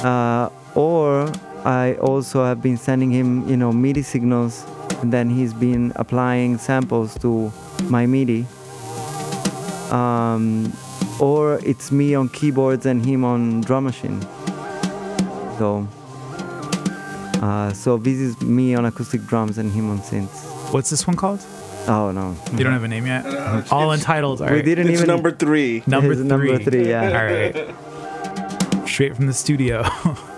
uh, 0.04 0.50
or 0.74 1.30
I 1.64 1.94
also 1.94 2.44
have 2.44 2.60
been 2.60 2.76
sending 2.76 3.10
him 3.10 3.48
you 3.48 3.56
know 3.56 3.72
MIDI 3.72 4.02
signals, 4.02 4.66
and 5.00 5.12
then 5.12 5.30
he's 5.30 5.54
been 5.54 5.92
applying 5.94 6.58
samples 6.58 7.16
to 7.20 7.52
my 7.84 8.04
MIDI. 8.04 8.46
Um, 9.90 10.72
or 11.20 11.60
it's 11.64 11.90
me 11.90 12.14
on 12.14 12.28
keyboards 12.28 12.86
and 12.86 13.04
him 13.04 13.24
on 13.24 13.60
drum 13.62 13.84
machine. 13.84 14.20
So, 15.58 15.86
uh, 17.42 17.72
so 17.72 17.96
this 17.96 18.18
is 18.18 18.40
me 18.42 18.74
on 18.74 18.84
acoustic 18.84 19.24
drums 19.26 19.58
and 19.58 19.72
him 19.72 19.90
on 19.90 19.98
synths. 20.00 20.72
What's 20.72 20.90
this 20.90 21.06
one 21.06 21.16
called? 21.16 21.44
Oh 21.88 22.10
no, 22.12 22.36
You 22.52 22.64
don't 22.64 22.72
have 22.74 22.84
a 22.84 22.88
name 22.88 23.06
yet? 23.06 23.24
All 23.72 23.92
entitled. 23.92 24.42
All 24.42 24.50
we 24.50 24.60
didn't 24.62 24.88
It's 24.88 24.98
even. 25.00 25.06
number 25.06 25.30
three. 25.32 25.82
Number 25.86 26.12
It's 26.12 26.20
three. 26.20 26.28
number 26.28 26.58
three, 26.58 26.88
yeah. 26.88 27.06
All 27.18 27.24
right. 27.24 28.88
Straight 28.88 29.16
from 29.16 29.26
the 29.26 29.32
studio. 29.32 29.84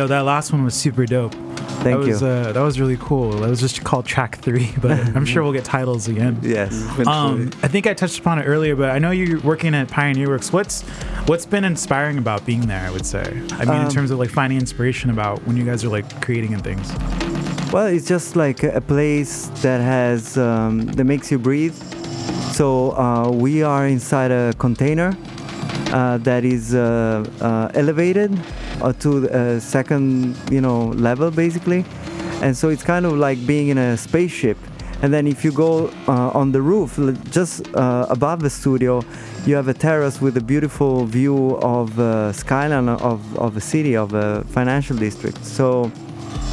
Yo, 0.00 0.06
that 0.06 0.20
last 0.24 0.50
one 0.50 0.64
was 0.64 0.74
super 0.74 1.04
dope. 1.04 1.34
Thank 1.84 1.98
that 2.00 2.06
you. 2.06 2.12
Was, 2.14 2.22
uh, 2.22 2.52
that 2.54 2.62
was 2.62 2.80
really 2.80 2.96
cool. 2.96 3.32
That 3.32 3.50
was 3.50 3.60
just 3.60 3.84
called 3.84 4.06
track 4.06 4.38
three, 4.38 4.72
but 4.80 4.92
I'm 5.14 5.26
sure 5.26 5.42
we'll 5.42 5.52
get 5.52 5.66
titles 5.66 6.08
again. 6.08 6.38
yes. 6.40 6.72
Um, 7.06 7.50
I 7.62 7.68
think 7.68 7.86
I 7.86 7.92
touched 7.92 8.18
upon 8.20 8.38
it 8.38 8.44
earlier, 8.44 8.74
but 8.74 8.88
I 8.92 8.98
know 8.98 9.10
you're 9.10 9.40
working 9.40 9.74
at 9.74 9.88
Pioneer 9.88 10.30
Works. 10.30 10.54
What's 10.54 10.84
what's 11.28 11.44
been 11.44 11.64
inspiring 11.64 12.16
about 12.16 12.46
being 12.46 12.66
there? 12.66 12.80
I 12.80 12.90
would 12.90 13.04
say. 13.04 13.20
I 13.60 13.66
mean, 13.66 13.80
in 13.80 13.86
Um, 13.88 13.90
terms 13.90 14.10
of 14.10 14.18
like 14.18 14.30
finding 14.30 14.58
inspiration 14.58 15.10
about 15.10 15.46
when 15.46 15.58
you 15.58 15.64
guys 15.66 15.84
are 15.84 15.90
like 15.90 16.06
creating 16.22 16.54
and 16.54 16.64
things. 16.64 16.90
Well, 17.70 17.88
it's 17.88 18.08
just 18.08 18.36
like 18.36 18.62
a 18.62 18.80
place 18.80 19.48
that 19.60 19.82
has 19.82 20.38
um, 20.38 20.86
that 20.96 21.04
makes 21.04 21.30
you 21.30 21.38
breathe. 21.38 21.76
So 22.54 22.92
uh, 22.96 23.30
we 23.30 23.62
are 23.62 23.86
inside 23.86 24.30
a 24.30 24.54
container 24.56 25.14
uh, 25.92 26.16
that 26.24 26.46
is 26.46 26.74
uh, 26.74 27.22
uh, 27.42 27.70
elevated 27.74 28.30
uh, 28.80 28.92
to 28.94 29.26
a 29.26 29.60
second, 29.60 30.36
you 30.50 30.60
know, 30.60 30.88
level 30.88 31.30
basically, 31.30 31.84
and 32.42 32.56
so 32.56 32.68
it's 32.68 32.82
kind 32.82 33.06
of 33.06 33.12
like 33.14 33.44
being 33.46 33.68
in 33.68 33.78
a 33.78 33.96
spaceship. 33.96 34.58
And 35.02 35.14
then 35.14 35.26
if 35.26 35.44
you 35.44 35.52
go 35.52 35.88
uh, 36.08 36.30
on 36.34 36.52
the 36.52 36.60
roof, 36.60 36.98
just 37.30 37.66
uh, 37.74 38.06
above 38.10 38.40
the 38.40 38.50
studio, 38.50 39.02
you 39.46 39.54
have 39.54 39.68
a 39.68 39.72
terrace 39.72 40.20
with 40.20 40.36
a 40.36 40.42
beautiful 40.42 41.06
view 41.06 41.56
of 41.62 41.98
uh, 41.98 42.34
skyline 42.34 42.86
of, 42.86 43.38
of 43.38 43.56
a 43.56 43.62
city, 43.62 43.96
of 43.96 44.12
a 44.12 44.44
financial 44.44 44.96
district. 44.96 45.42
So 45.42 45.90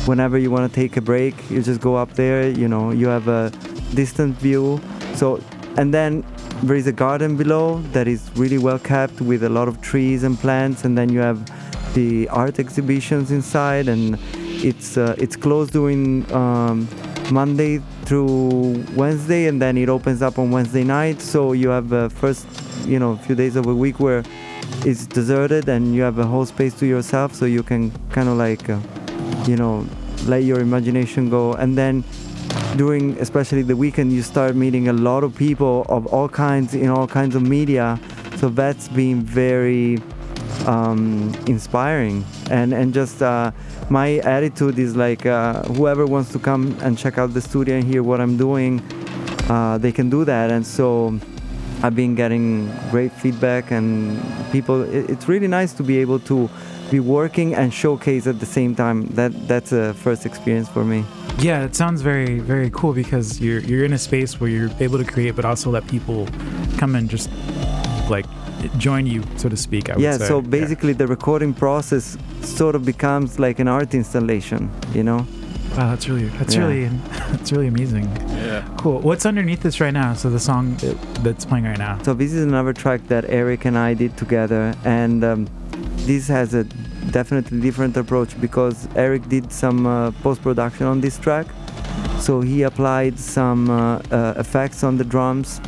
whenever 0.08 0.38
you 0.38 0.50
want 0.50 0.72
to 0.72 0.74
take 0.74 0.96
a 0.96 1.02
break 1.02 1.36
you 1.50 1.62
just 1.62 1.82
go 1.82 1.96
up 1.96 2.14
there 2.14 2.50
you 2.50 2.68
know 2.68 2.92
you 2.92 3.08
have 3.08 3.28
a 3.28 3.52
distant 3.94 4.34
view 4.38 4.80
so 5.16 5.42
and 5.78 5.94
then 5.94 6.24
there 6.64 6.78
is 6.78 6.88
a 6.88 6.92
garden 6.92 7.36
below 7.36 7.82
that 7.92 8.08
is 8.08 8.32
really 8.36 8.58
well 8.58 8.80
kept 8.80 9.20
with 9.20 9.44
a 9.44 9.50
lot 9.50 9.68
of 9.68 9.82
trees 9.82 10.24
and 10.24 10.40
plants 10.40 10.86
and 10.86 10.98
then 10.98 11.10
you 11.10 11.20
have 11.20 11.38
the 11.98 12.30
art 12.30 12.60
exhibitions 12.60 13.32
inside 13.32 13.88
and 13.88 14.20
it's 14.70 14.98
uh, 14.98 15.16
it's 15.18 15.36
closed 15.36 15.72
during 15.74 16.32
um, 16.32 16.88
Monday 17.32 17.82
through 18.06 18.86
Wednesday 18.96 19.48
and 19.48 19.60
then 19.60 19.78
it 19.78 19.90
opens 19.90 20.22
up 20.22 20.38
on 20.38 20.52
Wednesday 20.52 20.84
night. 20.84 21.20
So 21.22 21.54
you 21.54 21.70
have 21.70 21.92
uh, 21.92 22.10
first 22.10 22.46
you 22.86 23.00
know 23.00 23.18
few 23.26 23.36
days 23.36 23.56
of 23.56 23.66
a 23.66 23.74
week 23.74 24.00
where 24.00 24.24
it's 24.86 25.08
deserted 25.08 25.68
and 25.70 25.96
you 25.96 26.04
have 26.04 26.20
a 26.20 26.28
whole 26.34 26.46
space 26.46 26.74
to 26.82 26.86
yourself 26.86 27.34
so 27.34 27.46
you 27.46 27.64
can 27.64 27.92
kind 28.12 28.30
of 28.30 28.38
like 28.38 28.70
uh, 28.70 28.80
you 29.48 29.56
know 29.56 29.84
let 30.28 30.44
your 30.44 30.60
imagination 30.60 31.32
go. 31.32 31.54
And 31.54 31.76
then 31.76 32.04
during 32.76 33.18
especially 33.20 33.64
the 33.64 33.76
weekend 33.76 34.12
you 34.12 34.22
start 34.22 34.56
meeting 34.56 34.88
a 34.88 34.94
lot 34.94 35.24
of 35.24 35.36
people 35.36 35.84
of 35.90 36.06
all 36.14 36.30
kinds 36.30 36.76
in 36.76 36.90
all 36.90 37.08
kinds 37.08 37.34
of 37.36 37.42
media. 37.42 38.00
So 38.38 38.50
that's 38.50 38.88
been 38.90 39.24
very 39.24 39.98
um, 40.66 41.34
inspiring. 41.48 42.26
And 42.50 42.74
and 42.74 42.94
just 42.94 43.22
uh, 43.22 43.52
my 43.90 44.18
attitude 44.20 44.80
is 44.80 44.96
like 44.96 45.26
uh, 45.26 45.64
whoever 45.64 46.06
wants 46.06 46.32
to 46.34 46.40
come 46.40 46.78
and 46.82 46.98
check 46.98 47.18
out 47.18 47.34
the 47.34 47.42
studio 47.42 47.76
and 47.76 47.84
hear 47.84 48.04
what 48.04 48.20
I'm 48.22 48.38
doing 48.38 48.82
uh, 49.50 49.78
they 49.78 49.92
can 49.92 50.10
do 50.10 50.26
that. 50.26 50.52
And 50.52 50.66
so 50.66 51.18
I've 51.84 51.96
been 51.96 52.16
getting 52.16 52.72
great 52.92 53.12
feedback 53.12 53.72
and 53.72 54.20
people 54.52 54.82
it, 54.82 55.10
it's 55.10 55.28
really 55.28 55.48
nice 55.48 55.74
to 55.74 55.84
be 55.84 55.98
able 55.98 56.20
to 56.22 56.50
be 56.90 57.00
working 57.00 57.54
and 57.54 57.74
showcase 57.74 58.28
at 58.28 58.40
the 58.40 58.46
same 58.46 58.76
time. 58.76 59.08
That 59.08 59.48
that's 59.48 59.72
a 59.72 59.94
first 59.94 60.26
experience 60.26 60.70
for 60.70 60.84
me. 60.84 61.06
Yeah, 61.40 61.64
it 61.64 61.76
sounds 61.76 62.02
very 62.02 62.40
very 62.40 62.70
cool 62.72 62.94
because 62.94 63.40
you're 63.40 63.60
you're 63.62 63.86
in 63.86 63.94
a 63.94 63.98
space 63.98 64.40
where 64.40 64.50
you're 64.50 64.72
able 64.80 64.98
to 64.98 65.06
create, 65.06 65.36
but 65.36 65.46
also 65.46 65.70
let 65.70 65.88
people 65.88 66.28
come 66.78 66.96
and 66.96 67.10
just 67.10 67.30
like 68.10 68.26
join 68.78 69.06
you, 69.06 69.24
so 69.38 69.50
to 69.50 69.58
speak. 69.58 69.90
I 69.90 69.94
would 69.96 70.02
yeah 70.04 70.18
say. 70.18 70.28
so 70.28 70.42
basically 70.42 70.94
the 70.94 71.08
recording 71.08 71.54
process 71.54 72.18
sort 72.42 72.76
of 72.76 72.86
becomes 72.86 73.40
like 73.40 73.60
an 73.60 73.68
art 73.68 73.94
installation 73.94 74.70
you 74.94 75.04
know 75.04 75.26
Wow, 75.78 75.90
that's 75.92 76.10
really 76.10 76.26
that's 76.40 76.56
Yeah. 76.56 76.62
really 76.66 76.86
that's 77.32 77.52
really 77.52 77.68
amazing. 77.68 78.06
Yeah. 78.30 78.68
Cool. 78.78 79.00
What's 79.00 79.26
underneath 79.28 79.62
this 79.62 79.80
right 79.80 79.94
now? 79.94 80.16
So 80.16 80.30
the 80.32 80.40
song 80.40 80.76
that, 80.78 80.98
that's 81.24 81.46
playing 81.46 81.66
right 81.66 81.78
now. 81.78 82.02
So 82.02 82.16
this 82.16 82.34
is 82.34 82.44
another 82.44 82.74
track 82.74 83.02
that 83.10 83.26
Eric 83.30 83.66
and 83.66 83.78
I 83.78 83.94
did 83.94 84.18
together, 84.18 84.74
and 84.86 85.24
um, 85.24 85.48
this 86.08 86.28
has 86.30 86.56
a 86.56 86.64
definitely 87.12 87.60
different 87.62 87.96
approach 87.96 88.40
because 88.42 88.88
Eric 88.96 89.30
did 89.30 89.52
some 89.52 89.86
uh, 89.86 90.12
post 90.24 90.42
production 90.42 90.88
on 90.88 91.00
this 91.02 91.20
track. 91.20 91.46
So 92.20 92.42
he 92.42 92.64
applied 92.64 93.20
some 93.20 93.70
uh, 93.70 94.00
uh, 94.12 94.34
effects 94.38 94.84
on 94.84 94.98
the 94.98 95.04
drums 95.04 95.62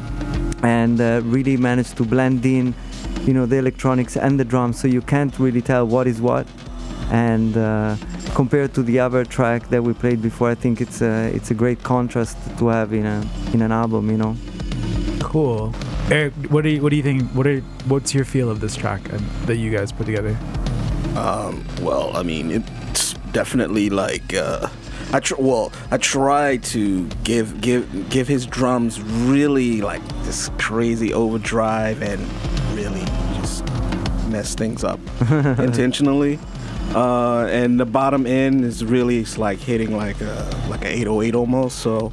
and 0.63 0.99
uh, 0.99 1.21
really 1.23 1.57
managed 1.57 1.97
to 1.97 2.03
blend 2.03 2.45
in, 2.45 2.73
you 3.25 3.33
know, 3.33 3.45
the 3.45 3.57
electronics 3.57 4.17
and 4.17 4.39
the 4.39 4.45
drums, 4.45 4.79
so 4.79 4.87
you 4.87 5.01
can't 5.01 5.37
really 5.39 5.61
tell 5.61 5.85
what 5.85 6.07
is 6.07 6.21
what. 6.21 6.47
And 7.11 7.57
uh, 7.57 7.95
compared 8.35 8.73
to 8.75 8.83
the 8.83 8.99
other 8.99 9.25
track 9.25 9.69
that 9.69 9.83
we 9.83 9.93
played 9.93 10.21
before, 10.21 10.49
I 10.49 10.55
think 10.55 10.79
it's 10.79 11.01
a 11.01 11.31
it's 11.33 11.49
a 11.49 11.55
great 11.55 11.81
contrast 11.83 12.37
to 12.59 12.67
have 12.67 12.93
in 12.93 13.05
a 13.05 13.25
in 13.53 13.61
an 13.61 13.71
album, 13.71 14.09
you 14.11 14.17
know. 14.17 14.35
Cool. 15.19 15.73
Eric, 16.11 16.33
what 16.49 16.63
do 16.63 16.69
you 16.69 16.81
what 16.81 16.89
do 16.89 16.95
you 16.95 17.03
think? 17.03 17.23
What 17.31 17.47
are 17.47 17.61
what's 17.87 18.13
your 18.13 18.25
feel 18.25 18.49
of 18.49 18.59
this 18.59 18.75
track 18.75 19.11
uh, 19.13 19.17
that 19.45 19.57
you 19.57 19.71
guys 19.71 19.91
put 19.91 20.05
together? 20.05 20.37
Um, 21.15 21.65
well, 21.81 22.15
I 22.15 22.23
mean, 22.23 22.51
it's 22.51 23.13
definitely 23.31 23.89
like 23.89 24.33
uh, 24.33 24.67
I 25.11 25.19
tr- 25.19 25.35
well, 25.39 25.71
I 25.89 25.97
try 25.97 26.57
to 26.57 27.07
give 27.23 27.61
give 27.61 28.09
give 28.09 28.27
his 28.27 28.45
drums 28.45 29.01
really 29.01 29.81
like 29.81 30.05
this 30.23 30.51
crazy 30.59 31.13
overdrive 31.13 32.01
and 32.03 32.21
really 32.75 33.05
just 33.39 33.65
mess 34.27 34.53
things 34.53 34.83
up 34.83 34.99
intentionally. 35.59 36.39
Uh, 36.93 37.45
and 37.45 37.79
the 37.79 37.85
bottom 37.85 38.25
end 38.25 38.63
is 38.63 38.83
really 38.83 39.19
it's 39.19 39.37
like 39.37 39.59
hitting 39.59 39.95
like 39.95 40.21
a 40.21 40.65
like 40.69 40.83
a 40.83 40.89
808 40.89 41.35
almost. 41.35 41.79
So 41.79 42.11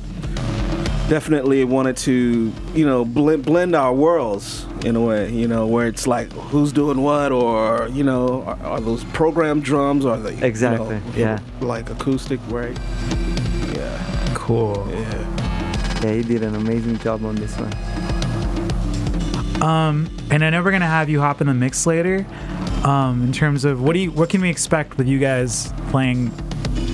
definitely 1.09 1.64
wanted 1.64 1.96
to 1.98 2.52
you 2.74 2.87
know 2.87 3.04
blend 3.04 3.44
blend 3.44 3.76
our 3.76 3.92
worlds 3.92 4.66
in 4.87 4.94
a 4.96 5.01
way 5.01 5.31
you 5.33 5.49
know 5.49 5.66
where 5.66 5.87
it's 5.88 6.07
like 6.07 6.31
who's 6.51 6.72
doing 6.72 7.01
what 7.03 7.33
or 7.33 7.88
you 7.92 8.05
know 8.05 8.42
are, 8.44 8.59
are 8.62 8.81
those 8.81 9.03
programmed 9.18 9.64
drums 9.64 10.05
or 10.07 10.16
the 10.16 10.33
Exactly, 10.46 11.01
yeah. 11.16 11.38
like 11.61 11.90
acoustic 11.90 12.40
right 12.49 12.77
yeah 13.75 14.33
Cool. 14.35 14.87
yeah 14.90 16.03
Yeah, 16.05 16.12
he 16.12 16.22
did 16.22 16.42
an 16.44 16.55
amazing 16.55 16.99
job 16.99 17.25
on 17.25 17.35
this 17.35 17.55
one. 17.59 17.72
Um, 19.62 20.09
and 20.31 20.44
I 20.44 20.51
know 20.51 20.62
we're 20.62 20.70
gonna 20.70 20.87
have 20.87 21.09
you 21.09 21.20
hop 21.20 21.40
in 21.40 21.46
the 21.46 21.55
mix 21.55 21.87
later. 21.87 22.25
Um, 22.85 23.22
in 23.25 23.33
terms 23.33 23.64
of 23.64 23.83
what 23.83 23.94
do 23.94 23.99
you 24.01 24.11
what 24.12 24.29
can 24.29 24.40
we 24.40 24.51
expect 24.51 24.99
with 24.99 25.09
you 25.09 25.18
guys 25.18 25.72
playing 25.90 26.31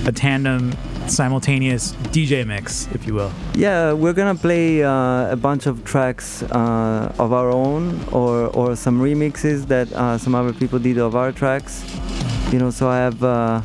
a 0.07 0.11
tandem 0.11 0.71
simultaneous 1.07 1.93
DJ 2.11 2.45
mix, 2.45 2.87
if 2.93 3.05
you 3.05 3.13
will? 3.13 3.31
Yeah, 3.55 3.93
we're 3.93 4.13
gonna 4.13 4.35
play 4.35 4.83
uh, 4.83 5.31
a 5.31 5.35
bunch 5.35 5.65
of 5.65 5.83
tracks 5.83 6.43
uh, 6.43 7.13
of 7.19 7.33
our 7.33 7.49
own, 7.49 8.03
or 8.11 8.47
or 8.47 8.75
some 8.75 8.99
remixes 8.99 9.67
that 9.67 9.91
uh, 9.93 10.17
some 10.17 10.35
other 10.35 10.53
people 10.53 10.79
did 10.79 10.97
of 10.97 11.15
our 11.15 11.31
tracks. 11.31 11.83
You 12.51 12.59
know, 12.59 12.69
so 12.69 12.89
I 12.89 12.97
have 12.97 13.23
uh, 13.23 13.61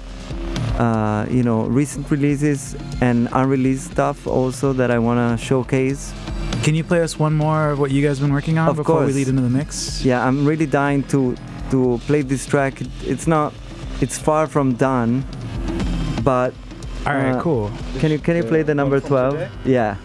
uh, 0.79 1.27
you 1.31 1.43
know 1.43 1.63
recent 1.65 2.11
releases 2.11 2.77
and 3.01 3.29
unreleased 3.33 3.91
stuff 3.93 4.27
also 4.27 4.73
that 4.73 4.91
I 4.91 4.99
wanna 4.99 5.37
showcase. 5.37 6.13
Can 6.63 6.75
you 6.75 6.85
play 6.85 7.03
us 7.03 7.19
one 7.19 7.35
more 7.35 7.71
of 7.71 7.79
what 7.79 7.91
you 7.91 8.07
guys 8.07 8.21
been 8.21 8.33
working 8.33 8.59
on 8.59 8.69
Of 8.69 8.77
before 8.77 9.07
we 9.07 9.13
lead 9.13 9.29
into 9.29 9.43
the 9.43 9.49
mix? 9.49 10.05
Yeah, 10.05 10.27
I'm 10.27 10.45
really 10.45 10.67
dying 10.67 11.03
to 11.05 11.37
to 11.71 12.01
play 12.07 12.23
this 12.23 12.47
track. 12.47 12.81
It's 13.03 13.27
not, 13.27 13.53
it's 14.01 14.19
far 14.19 14.47
from 14.47 14.75
done, 14.75 15.25
but 16.23 16.55
All 17.09 17.15
right, 17.15 17.37
Uh, 17.37 17.41
cool. 17.41 17.71
can 18.01 18.11
you 18.11 18.19
can 18.19 18.37
you 18.37 18.45
play 18.45 18.63
the 18.63 18.75
number 18.75 19.01
twelve? 19.01 19.41
Yeah. 19.65 19.97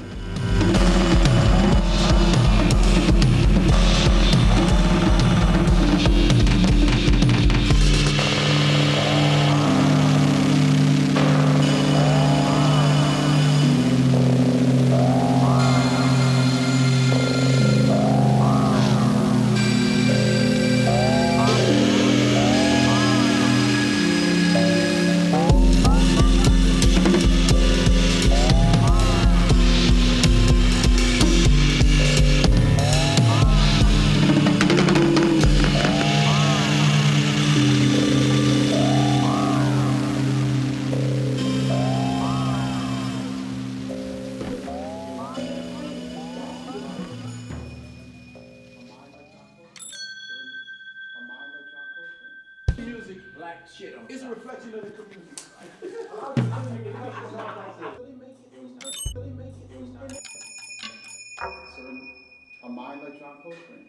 Cochran. 63.64 63.88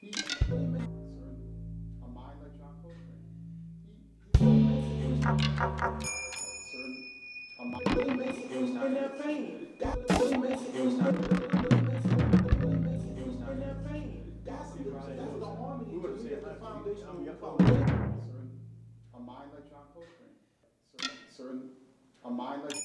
He 0.00 0.08
a 0.08 0.10
mind 2.08 2.40
like 2.40 2.56
John 2.58 2.74
Coltrane. 2.80 3.20
He 4.38 4.44
a 7.58 7.64
mind 7.64 7.84
like 7.84 7.96
John 7.96 8.18
Coltrane. 8.18 8.50
It 8.50 8.60
was 8.60 8.70
not. 8.70 8.80
A 19.14 19.20
mind 19.20 19.50
like 19.52 19.68
John 19.70 19.86
Coltrane. 19.92 20.34
Certain. 21.36 21.70
A 22.24 22.30
mind 22.30 22.62
like. 22.62 22.80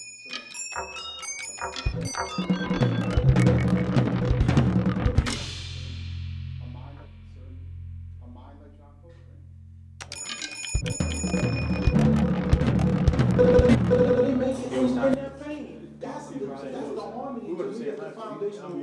Really 18.65 18.81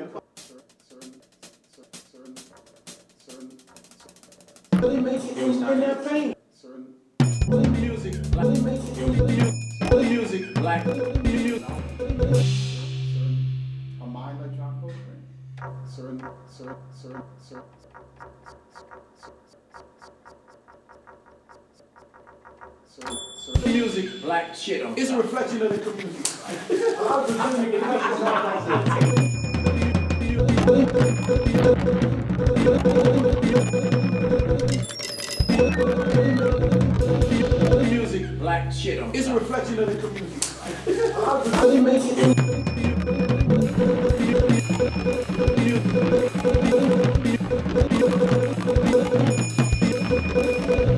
make 5.00 5.24
it 5.24 5.36
in, 5.38 5.60
that. 5.60 6.36
Really 7.48 7.68
music, 7.68 8.14
really. 8.36 8.60
Really 9.90 10.08
music, 10.08 10.54
Music, 24.22 24.54
shit. 24.56 24.86
It's 24.96 25.10
a 25.10 25.16
reflection 25.16 25.62
of 25.62 25.70
the 25.72 25.78
community. 25.78 26.22
Music, 37.90 38.38
black 38.38 38.72
shit 38.72 38.98
on. 39.02 39.10
It's 39.14 39.26
a 39.26 39.34
reflection 39.34 39.78
of 39.80 39.86
the 39.86 39.96
community. 40.00 40.40
Really 41.60 41.80
makes 41.80 42.06
it 42.06 42.18
in 42.18 42.32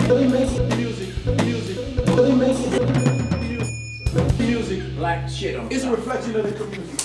Really 0.08 0.28
makes 0.28 0.52
it 0.52 0.76
Music, 0.76 1.10
music, 1.42 1.76
really 2.06 2.34
makes 2.36 2.60
it 2.60 2.70
music, 4.38 4.80
black 4.94 5.28
shit 5.28 5.56
on. 5.56 5.66
It's 5.72 5.82
a 5.82 5.90
reflection 5.90 6.36
of 6.36 6.44
the 6.44 6.52
community. 6.52 7.03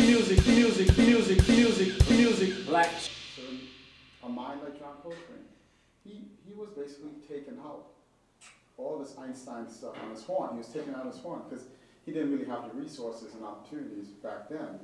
music, 0.00 0.48
music, 0.48 0.98
music, 0.98 1.48
music, 1.48 2.10
music, 2.10 2.66
black. 2.66 2.90
a 4.24 4.28
mind 4.28 4.60
like 4.64 4.78
John 4.80 4.96
Coltrane. 5.00 5.46
He 6.02 6.32
he 6.44 6.52
was 6.54 6.70
basically 6.70 7.12
taken 7.28 7.60
out. 7.64 7.99
All 8.80 8.98
this 8.98 9.14
Einstein 9.18 9.68
stuff 9.68 9.94
on 10.02 10.10
his 10.10 10.24
horn. 10.24 10.50
He 10.52 10.58
was 10.58 10.68
taken 10.68 10.94
out 10.94 11.06
of 11.06 11.12
his 11.12 11.20
horn 11.20 11.42
because 11.48 11.66
he 12.06 12.12
didn't 12.12 12.32
really 12.32 12.46
have 12.46 12.64
the 12.72 12.80
resources 12.80 13.34
and 13.34 13.44
opportunities 13.44 14.08
back 14.22 14.48
then. 14.48 14.80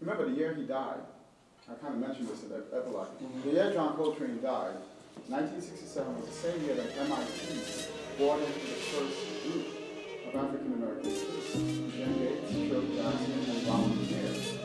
Remember 0.00 0.28
the 0.28 0.36
year 0.36 0.54
he 0.54 0.64
died? 0.64 1.00
I 1.70 1.74
kind 1.74 1.94
of 1.94 2.00
mentioned 2.00 2.28
this 2.28 2.42
in 2.42 2.50
the 2.50 2.64
epilogue. 2.76 3.08
Mm-hmm. 3.08 3.48
The 3.48 3.54
year 3.54 3.72
John 3.72 3.96
Coltrane 3.96 4.40
died, 4.42 4.74
1967 5.28 6.16
was 6.16 6.26
the 6.26 6.32
same 6.32 6.64
year 6.64 6.74
that 6.74 6.96
MIT 6.98 7.86
brought 8.18 8.40
into 8.40 8.52
the 8.52 8.80
first 8.92 9.16
group 9.44 9.66
of 10.28 10.44
African 10.44 10.72
American 10.74 11.10
students. 11.10 11.96
Jim 11.96 12.18
Gates, 12.18 12.52
Shirley 12.52 12.96
Jackson, 12.96 13.32
and 13.32 13.66
Ronald 13.66 13.92
McNair. 13.92 14.59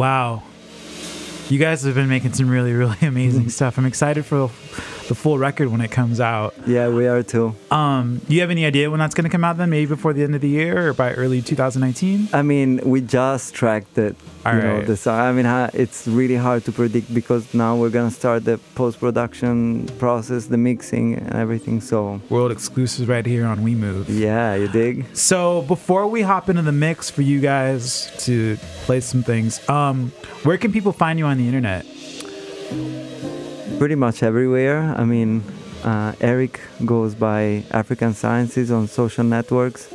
Wow. 0.00 0.42
You 1.50 1.58
guys 1.58 1.82
have 1.82 1.94
been 1.94 2.08
making 2.08 2.32
some 2.32 2.48
really, 2.48 2.72
really 2.72 2.96
amazing 3.02 3.50
stuff. 3.50 3.76
I'm 3.76 3.84
excited 3.84 4.24
for 4.24 4.50
the 5.10 5.14
full 5.16 5.38
record 5.38 5.66
when 5.72 5.80
it 5.80 5.90
comes 5.90 6.20
out. 6.20 6.54
Yeah, 6.68 6.88
we 6.88 7.08
are 7.08 7.24
too. 7.24 7.56
Um, 7.72 8.20
do 8.28 8.34
you 8.36 8.40
have 8.42 8.50
any 8.52 8.64
idea 8.64 8.88
when 8.92 9.00
that's 9.00 9.12
going 9.12 9.24
to 9.24 9.30
come 9.30 9.42
out 9.42 9.56
then? 9.56 9.68
Maybe 9.68 9.86
before 9.86 10.12
the 10.12 10.22
end 10.22 10.36
of 10.36 10.40
the 10.40 10.48
year 10.48 10.90
or 10.90 10.92
by 10.94 11.14
early 11.14 11.42
2019? 11.42 12.28
I 12.32 12.42
mean, 12.42 12.78
we 12.84 13.00
just 13.00 13.52
tracked 13.52 13.98
it. 13.98 14.14
All 14.46 14.54
you 14.54 14.62
know, 14.62 14.82
the 14.82 14.96
song. 14.96 15.18
I 15.18 15.32
mean, 15.32 15.46
it's 15.74 16.06
really 16.06 16.36
hard 16.36 16.64
to 16.66 16.72
predict 16.72 17.12
because 17.12 17.52
now 17.52 17.76
we're 17.76 17.90
gonna 17.90 18.10
start 18.12 18.44
the 18.44 18.58
post-production 18.76 19.86
process, 19.98 20.46
the 20.46 20.56
mixing 20.56 21.14
and 21.14 21.34
everything. 21.34 21.80
So 21.80 22.20
World 22.30 22.52
exclusives 22.52 23.06
right 23.08 23.26
here 23.26 23.44
on 23.44 23.62
We 23.62 23.74
Move. 23.74 24.08
yeah, 24.08 24.54
you 24.54 24.68
dig? 24.68 25.04
So 25.14 25.62
before 25.62 26.06
we 26.06 26.22
hop 26.22 26.48
into 26.48 26.62
the 26.62 26.72
mix 26.86 27.10
for 27.10 27.22
you 27.22 27.40
guys 27.40 28.10
to 28.26 28.56
play 28.86 29.00
some 29.00 29.22
things, 29.24 29.60
um, 29.68 30.12
where 30.44 30.56
can 30.56 30.72
people 30.72 30.92
find 30.92 31.18
you 31.18 31.26
on 31.26 31.36
the 31.36 31.46
internet? 31.46 31.84
Pretty 33.80 33.94
much 33.94 34.22
everywhere. 34.22 34.94
I 34.94 35.04
mean, 35.06 35.42
uh, 35.84 36.12
Eric 36.20 36.60
goes 36.84 37.14
by 37.14 37.64
African 37.70 38.12
Sciences 38.12 38.70
on 38.70 38.86
social 38.86 39.24
networks, 39.24 39.88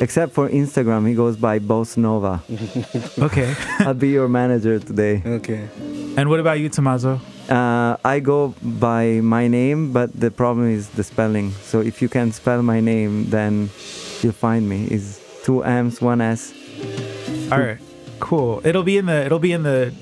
except 0.00 0.30
for 0.32 0.48
Instagram. 0.48 1.08
He 1.08 1.14
goes 1.14 1.36
by 1.36 1.58
Boss 1.58 1.96
Nova. 1.96 2.40
Okay. 3.18 3.52
I'll 3.80 3.94
be 3.94 4.10
your 4.10 4.28
manager 4.28 4.78
today. 4.78 5.22
Okay. 5.26 5.68
and 6.16 6.30
what 6.30 6.38
about 6.38 6.60
you, 6.60 6.68
Tommaso? 6.68 7.20
Uh, 7.48 7.96
I 8.04 8.20
go 8.20 8.54
by 8.62 9.18
my 9.20 9.48
name, 9.48 9.92
but 9.92 10.08
the 10.14 10.30
problem 10.30 10.70
is 10.70 10.90
the 10.90 11.02
spelling. 11.02 11.50
So 11.66 11.80
if 11.80 12.00
you 12.00 12.08
can 12.08 12.30
spell 12.30 12.62
my 12.62 12.78
name, 12.78 13.28
then 13.30 13.70
you'll 14.22 14.38
find 14.38 14.68
me. 14.68 14.86
It's 14.86 15.18
two 15.42 15.64
M's, 15.64 16.00
one 16.00 16.20
S. 16.20 16.54
All 17.50 17.58
right. 17.58 17.78
Cool. 18.20 18.62
It'll 18.64 18.84
be 18.84 18.98
in 18.98 19.06
the 19.06 19.18
it'll 19.26 19.40
be 19.40 19.52
in 19.52 19.64
the 19.64 19.92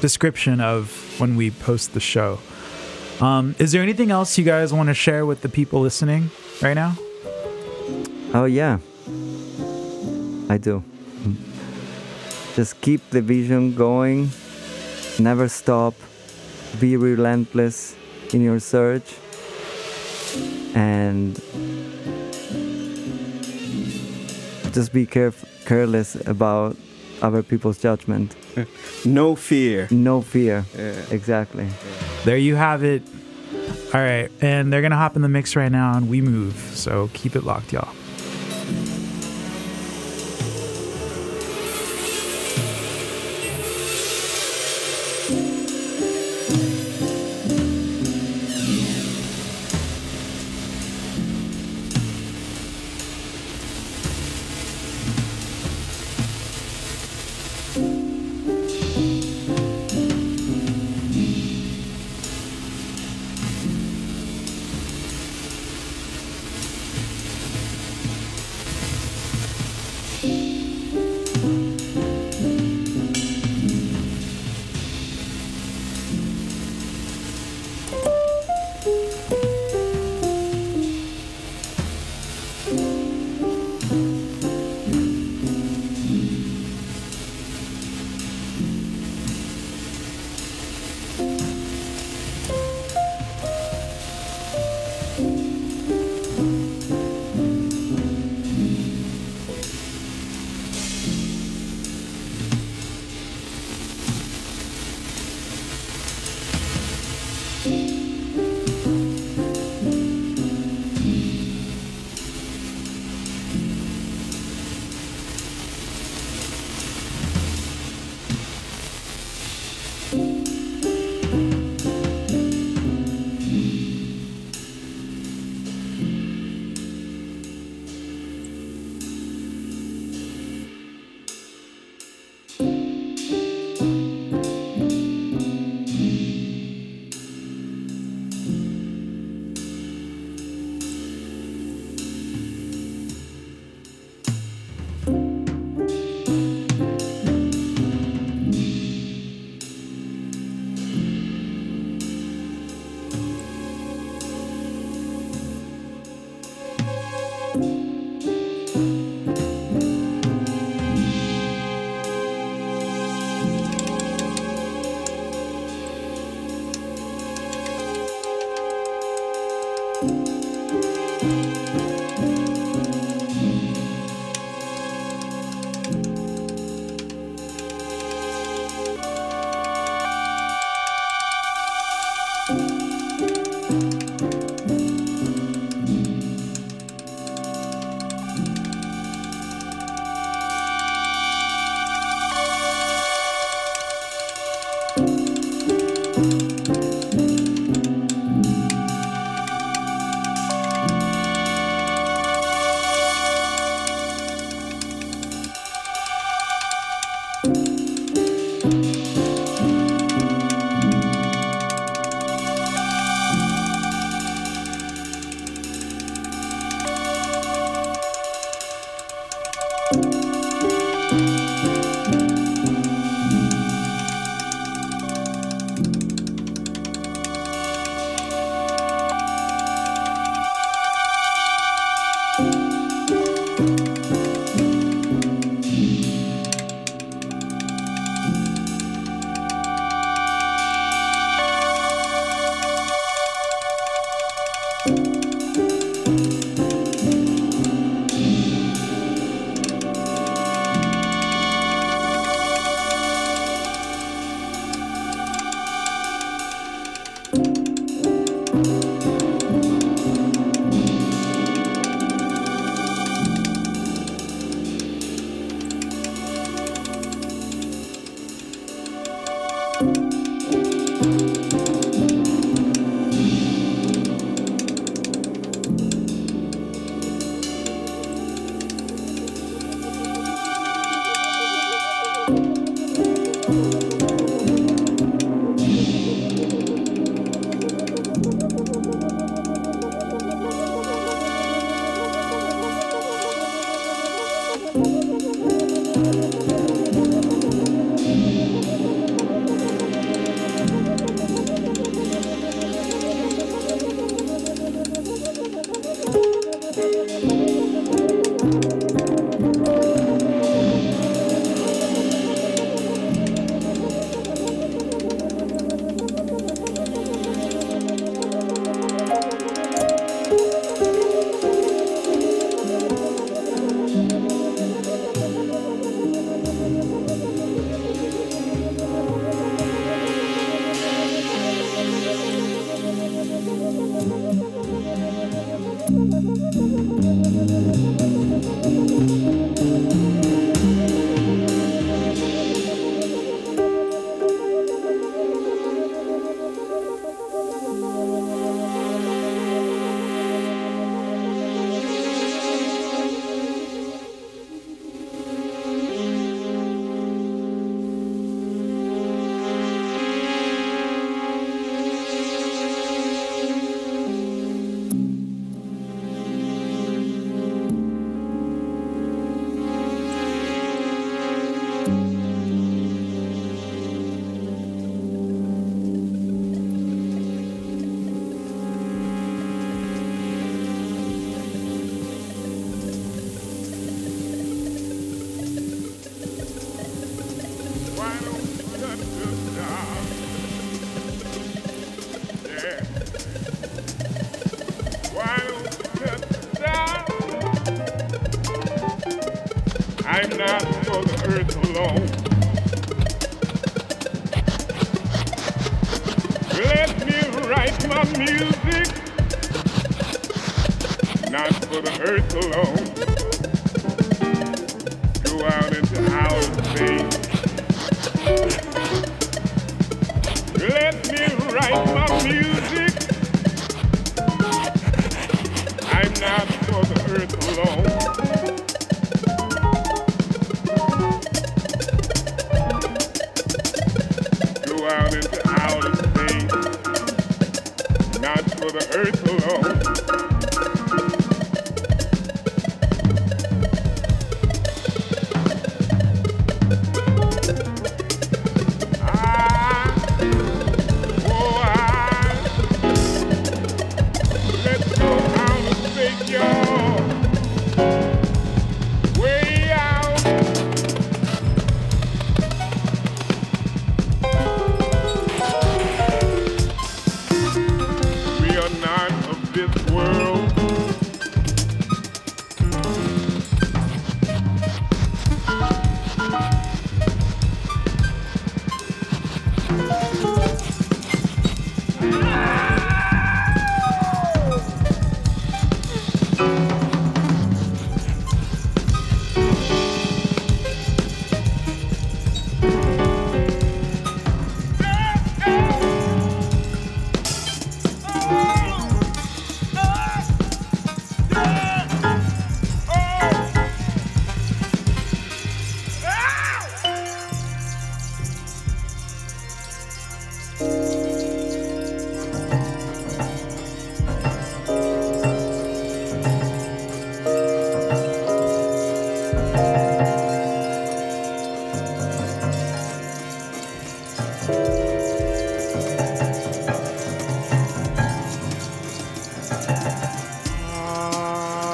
description 0.00 0.60
of 0.60 0.90
when 1.20 1.36
we 1.36 1.52
post 1.52 1.94
the 1.94 2.00
show. 2.00 2.40
Um, 3.20 3.54
is 3.58 3.72
there 3.72 3.82
anything 3.82 4.10
else 4.10 4.36
you 4.36 4.44
guys 4.44 4.72
want 4.72 4.88
to 4.88 4.94
share 4.94 5.24
with 5.24 5.40
the 5.40 5.48
people 5.48 5.80
listening 5.80 6.30
right 6.60 6.74
now? 6.74 6.96
Oh 8.34 8.46
yeah, 8.46 8.78
I 10.48 10.58
do. 10.58 10.82
Just 12.54 12.80
keep 12.80 13.10
the 13.10 13.20
vision 13.22 13.74
going. 13.74 14.30
Never 15.18 15.48
stop. 15.48 15.94
Be 16.80 16.96
relentless 16.96 17.96
in 18.32 18.42
your 18.42 18.60
search. 18.60 19.16
And 20.74 21.34
just 24.72 24.92
be 24.92 25.06
caref- 25.06 25.46
careless 25.66 26.16
about 26.26 26.76
other 27.22 27.42
people's 27.42 27.78
judgment. 27.78 28.34
No 29.04 29.34
fear. 29.36 29.88
No 29.90 30.20
fear. 30.22 30.64
Yeah. 30.76 30.94
Exactly. 31.10 31.68
There 32.24 32.36
you 32.36 32.56
have 32.56 32.82
it. 32.84 33.02
All 33.94 34.00
right, 34.00 34.30
and 34.40 34.72
they're 34.72 34.82
gonna 34.82 34.96
hop 34.96 35.14
in 35.16 35.22
the 35.22 35.28
mix 35.28 35.54
right 35.54 35.70
now, 35.70 35.96
and 35.96 36.08
we 36.08 36.20
move. 36.20 36.56
So 36.74 37.10
keep 37.12 37.36
it 37.36 37.44
locked, 37.44 37.72
y'all. 37.72 37.94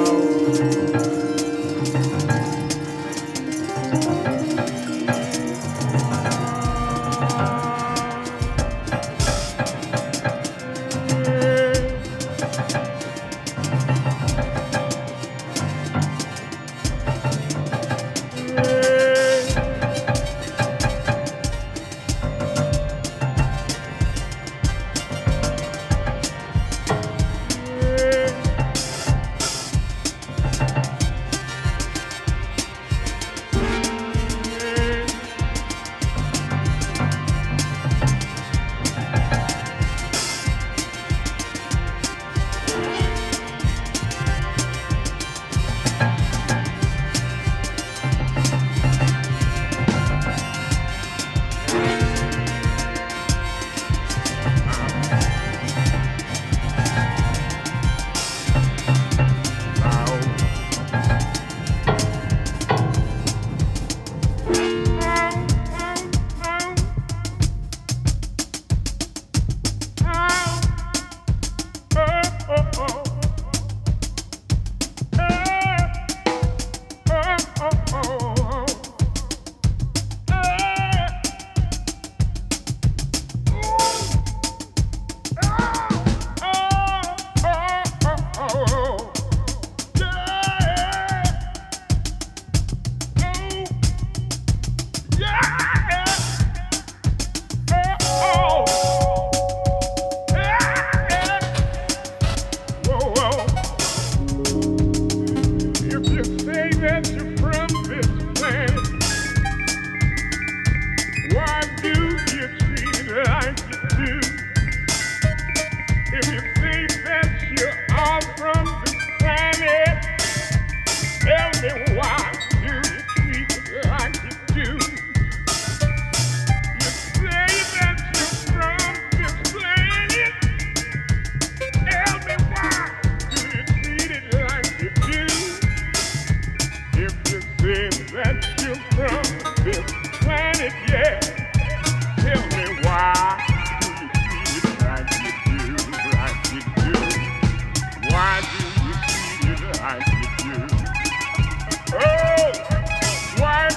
Música 0.00 1.09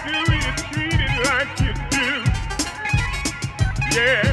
do 0.06 0.34
you 0.34 0.52
treat 0.72 1.00
it 1.00 1.16
like 1.26 1.60
you 1.60 1.74
do? 1.90 2.24
Yeah, 3.96 4.33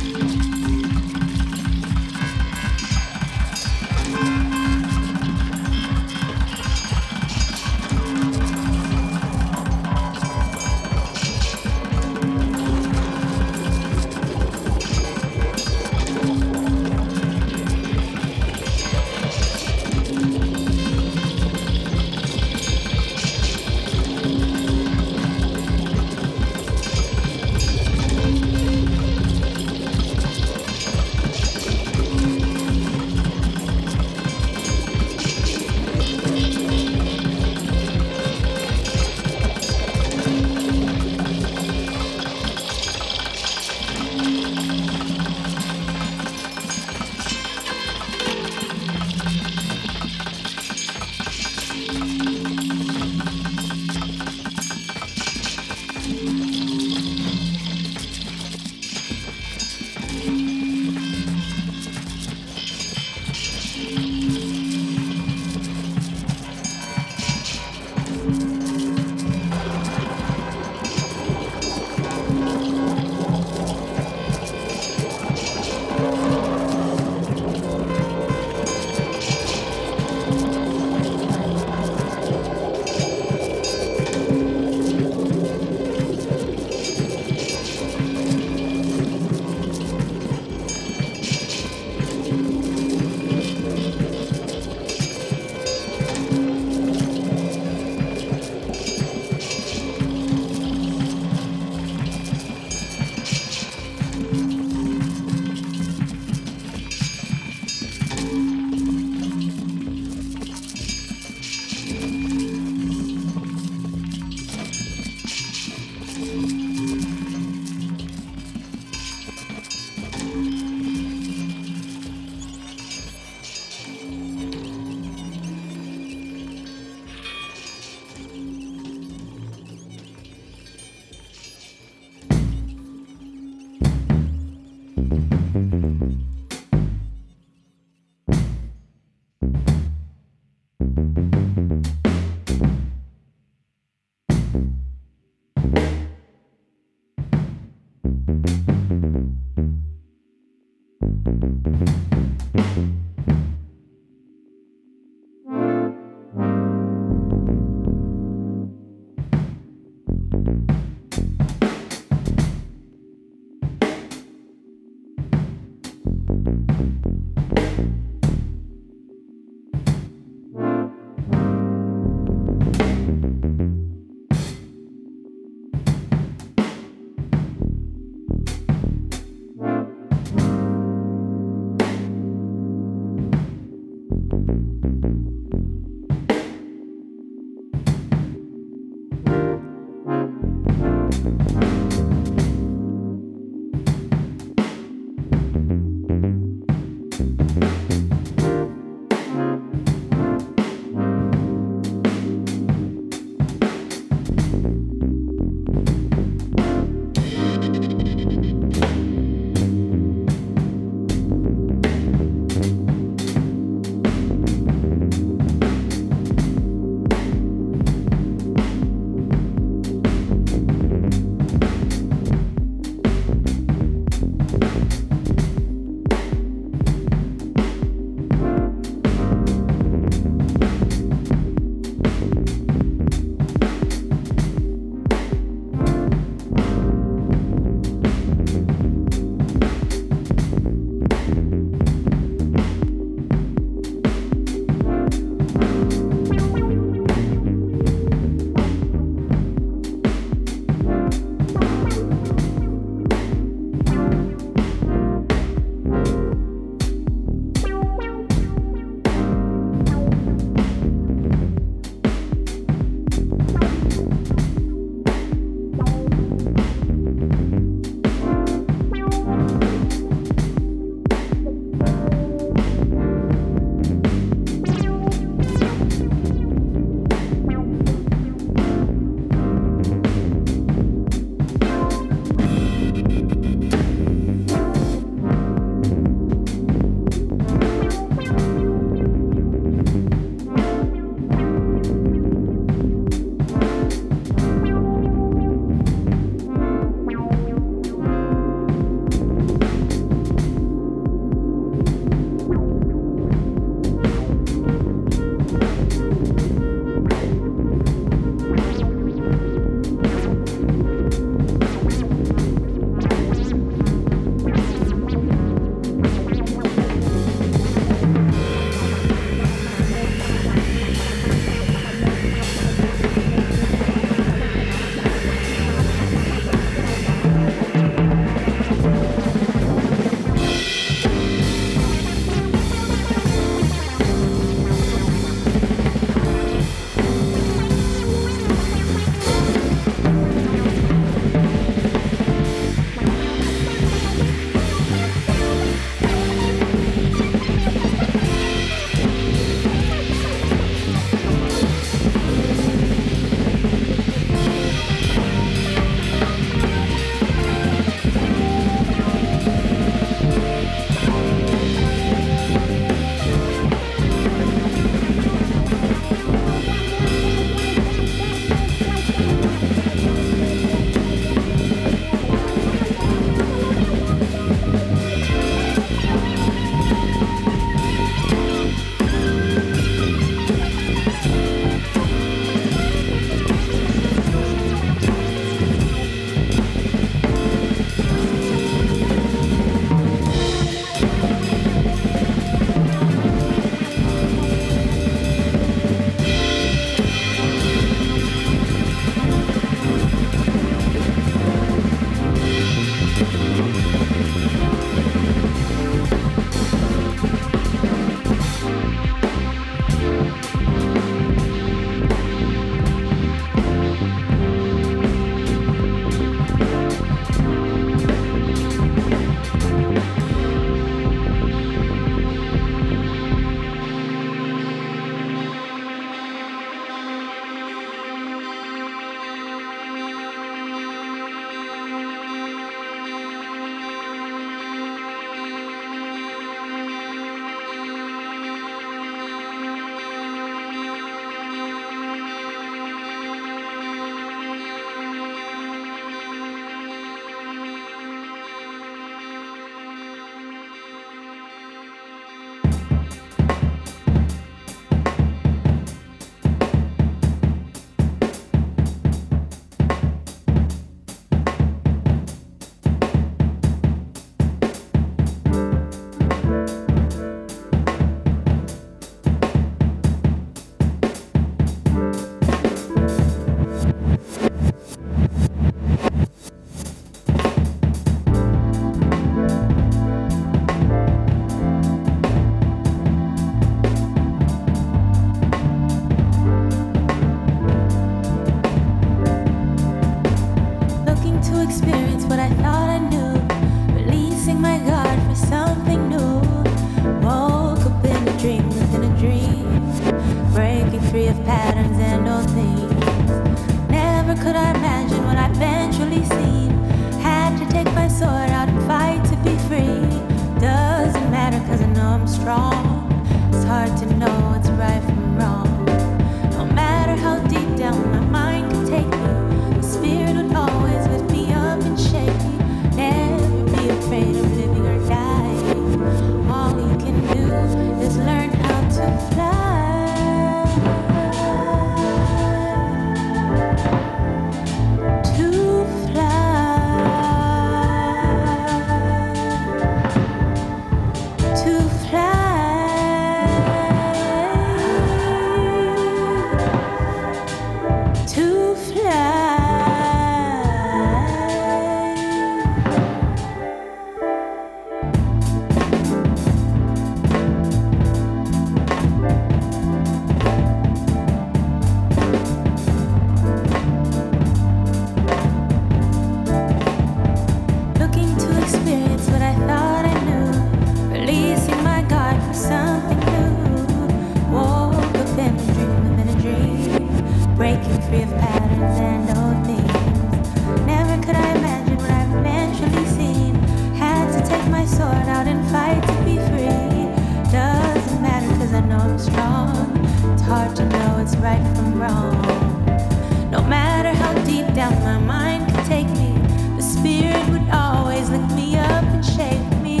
right 591.56 591.76
from 591.76 592.00
wrong. 592.00 593.50
No 593.50 593.62
matter 593.62 594.10
how 594.10 594.32
deep 594.44 594.66
down 594.74 594.92
my 595.02 595.18
mind 595.18 595.66
could 595.72 595.84
take 595.86 596.08
me, 596.08 596.32
the 596.76 596.82
spirit 596.82 597.48
would 597.50 597.68
always 597.70 598.28
lift 598.30 598.52
me 598.54 598.76
up 598.76 599.04
and 599.04 599.24
shape 599.24 599.82
me. 599.82 600.00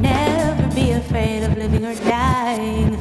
Never 0.00 0.74
be 0.74 0.92
afraid 0.92 1.44
of 1.44 1.56
living 1.56 1.84
or 1.84 1.94
dying. 1.94 2.96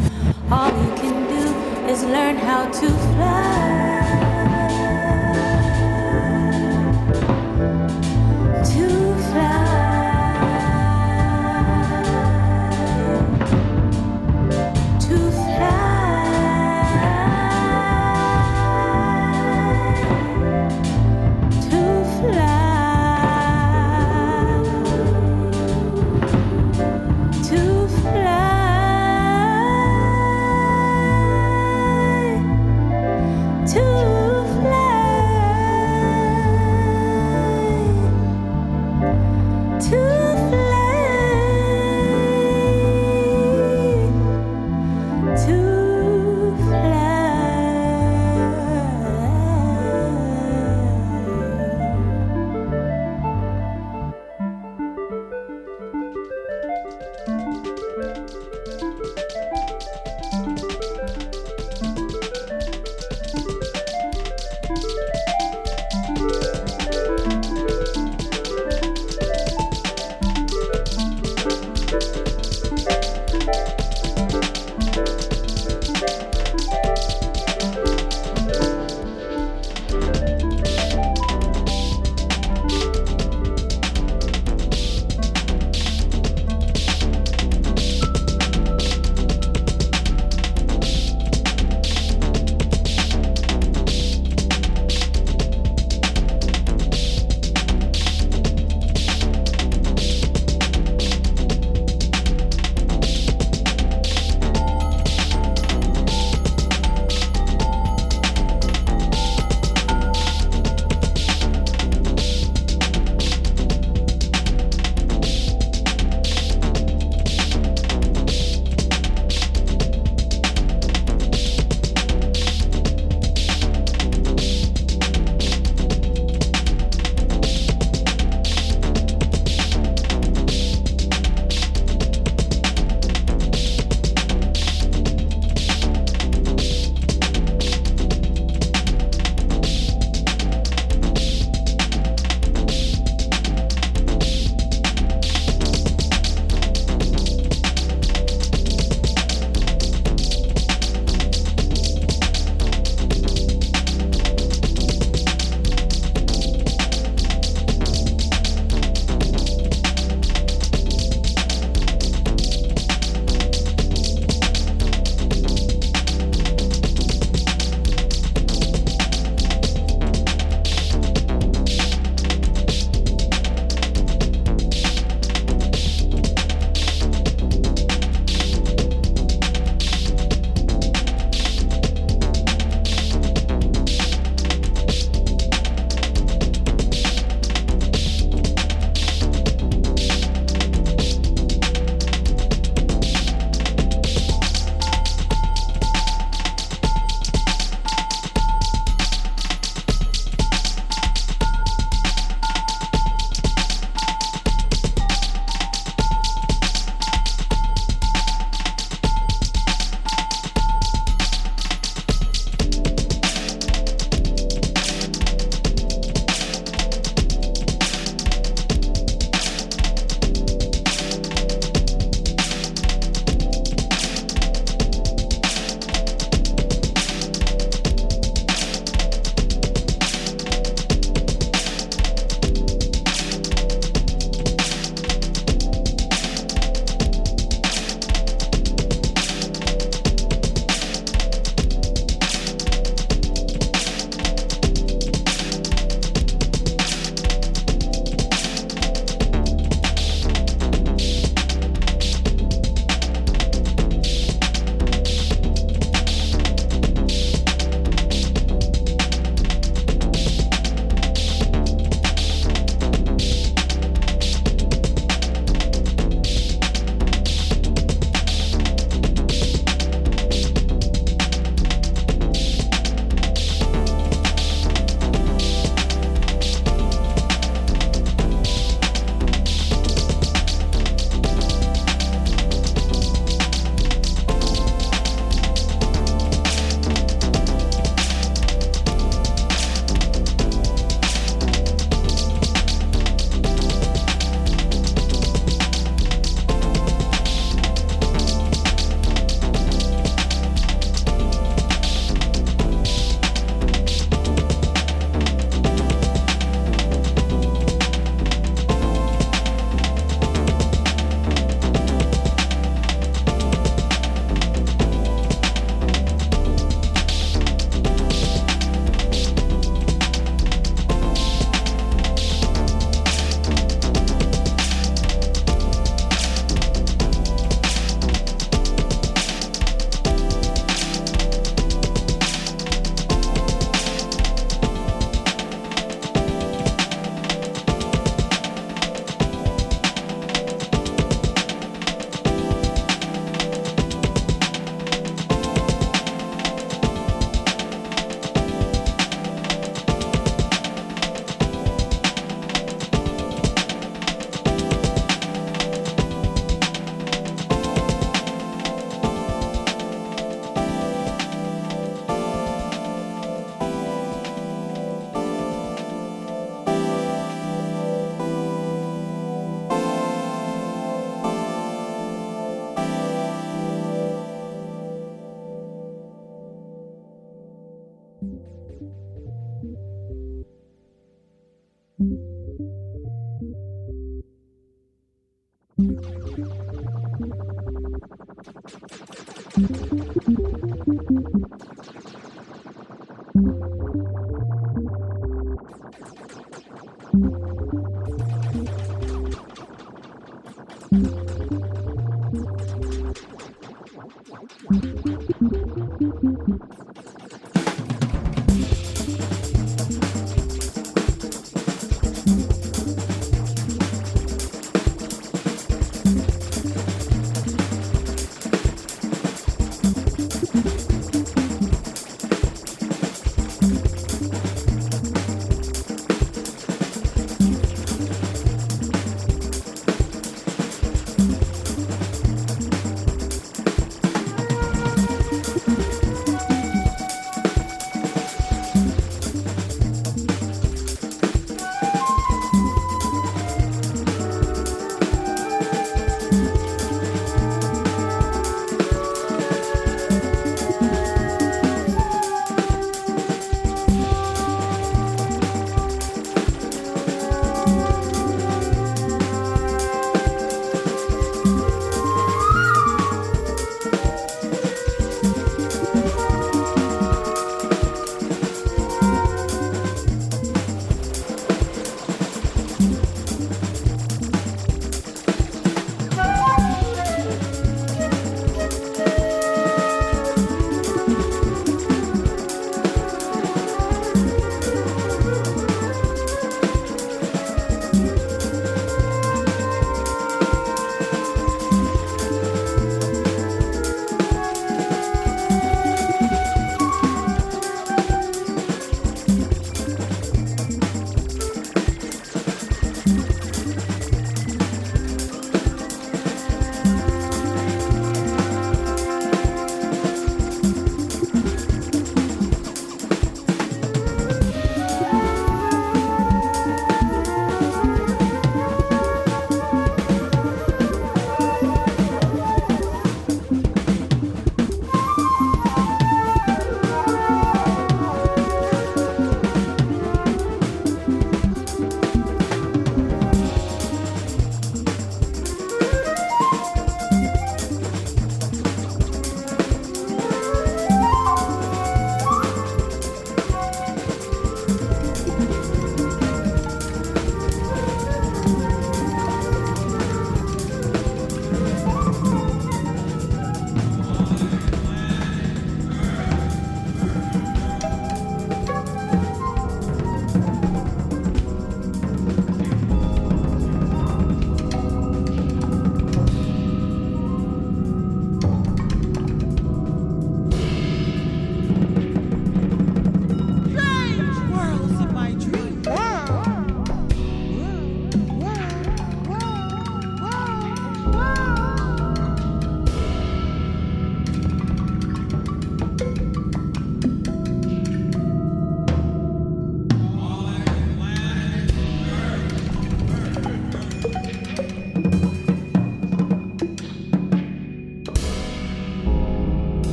All 0.51 0.69
you 0.69 0.91
can 0.95 1.27
do 1.27 1.87
is 1.91 2.03
learn 2.03 2.35
how 2.37 2.65
to 2.69 2.87
fly. 2.89 3.54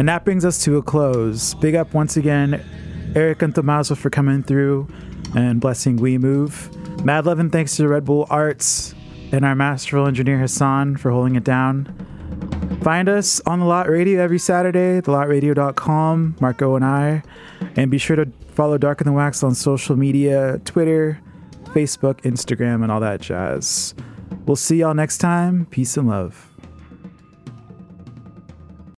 And 0.00 0.08
that 0.08 0.24
brings 0.24 0.46
us 0.46 0.64
to 0.64 0.78
a 0.78 0.82
close. 0.82 1.52
Big 1.52 1.74
up 1.74 1.92
once 1.92 2.16
again, 2.16 2.64
Eric 3.14 3.42
and 3.42 3.54
Tommaso 3.54 3.94
for 3.94 4.08
coming 4.08 4.42
through 4.42 4.88
and 5.36 5.60
blessing 5.60 5.96
We 5.96 6.16
Move. 6.16 6.74
Mad 7.04 7.26
love 7.26 7.38
and 7.38 7.52
thanks 7.52 7.76
to 7.76 7.86
Red 7.86 8.06
Bull 8.06 8.26
Arts 8.30 8.94
and 9.30 9.44
our 9.44 9.54
masterful 9.54 10.06
engineer 10.06 10.38
Hassan 10.38 10.96
for 10.96 11.10
holding 11.10 11.36
it 11.36 11.44
down. 11.44 11.84
Find 12.80 13.10
us 13.10 13.42
on 13.44 13.60
the 13.60 13.66
Lot 13.66 13.90
Radio 13.90 14.22
every 14.22 14.38
Saturday, 14.38 15.02
thelotradio.com, 15.02 16.36
Marco 16.40 16.76
and 16.76 16.84
I. 16.86 17.22
And 17.76 17.90
be 17.90 17.98
sure 17.98 18.16
to 18.16 18.24
follow 18.54 18.78
Dark 18.78 19.00
Darker 19.00 19.04
Than 19.04 19.12
Wax 19.12 19.42
on 19.42 19.54
social 19.54 19.96
media 19.96 20.62
Twitter, 20.64 21.20
Facebook, 21.74 22.22
Instagram, 22.22 22.82
and 22.82 22.90
all 22.90 23.00
that 23.00 23.20
jazz. 23.20 23.94
We'll 24.46 24.56
see 24.56 24.78
y'all 24.78 24.94
next 24.94 25.18
time. 25.18 25.66
Peace 25.66 25.98
and 25.98 26.08
love. 26.08 26.49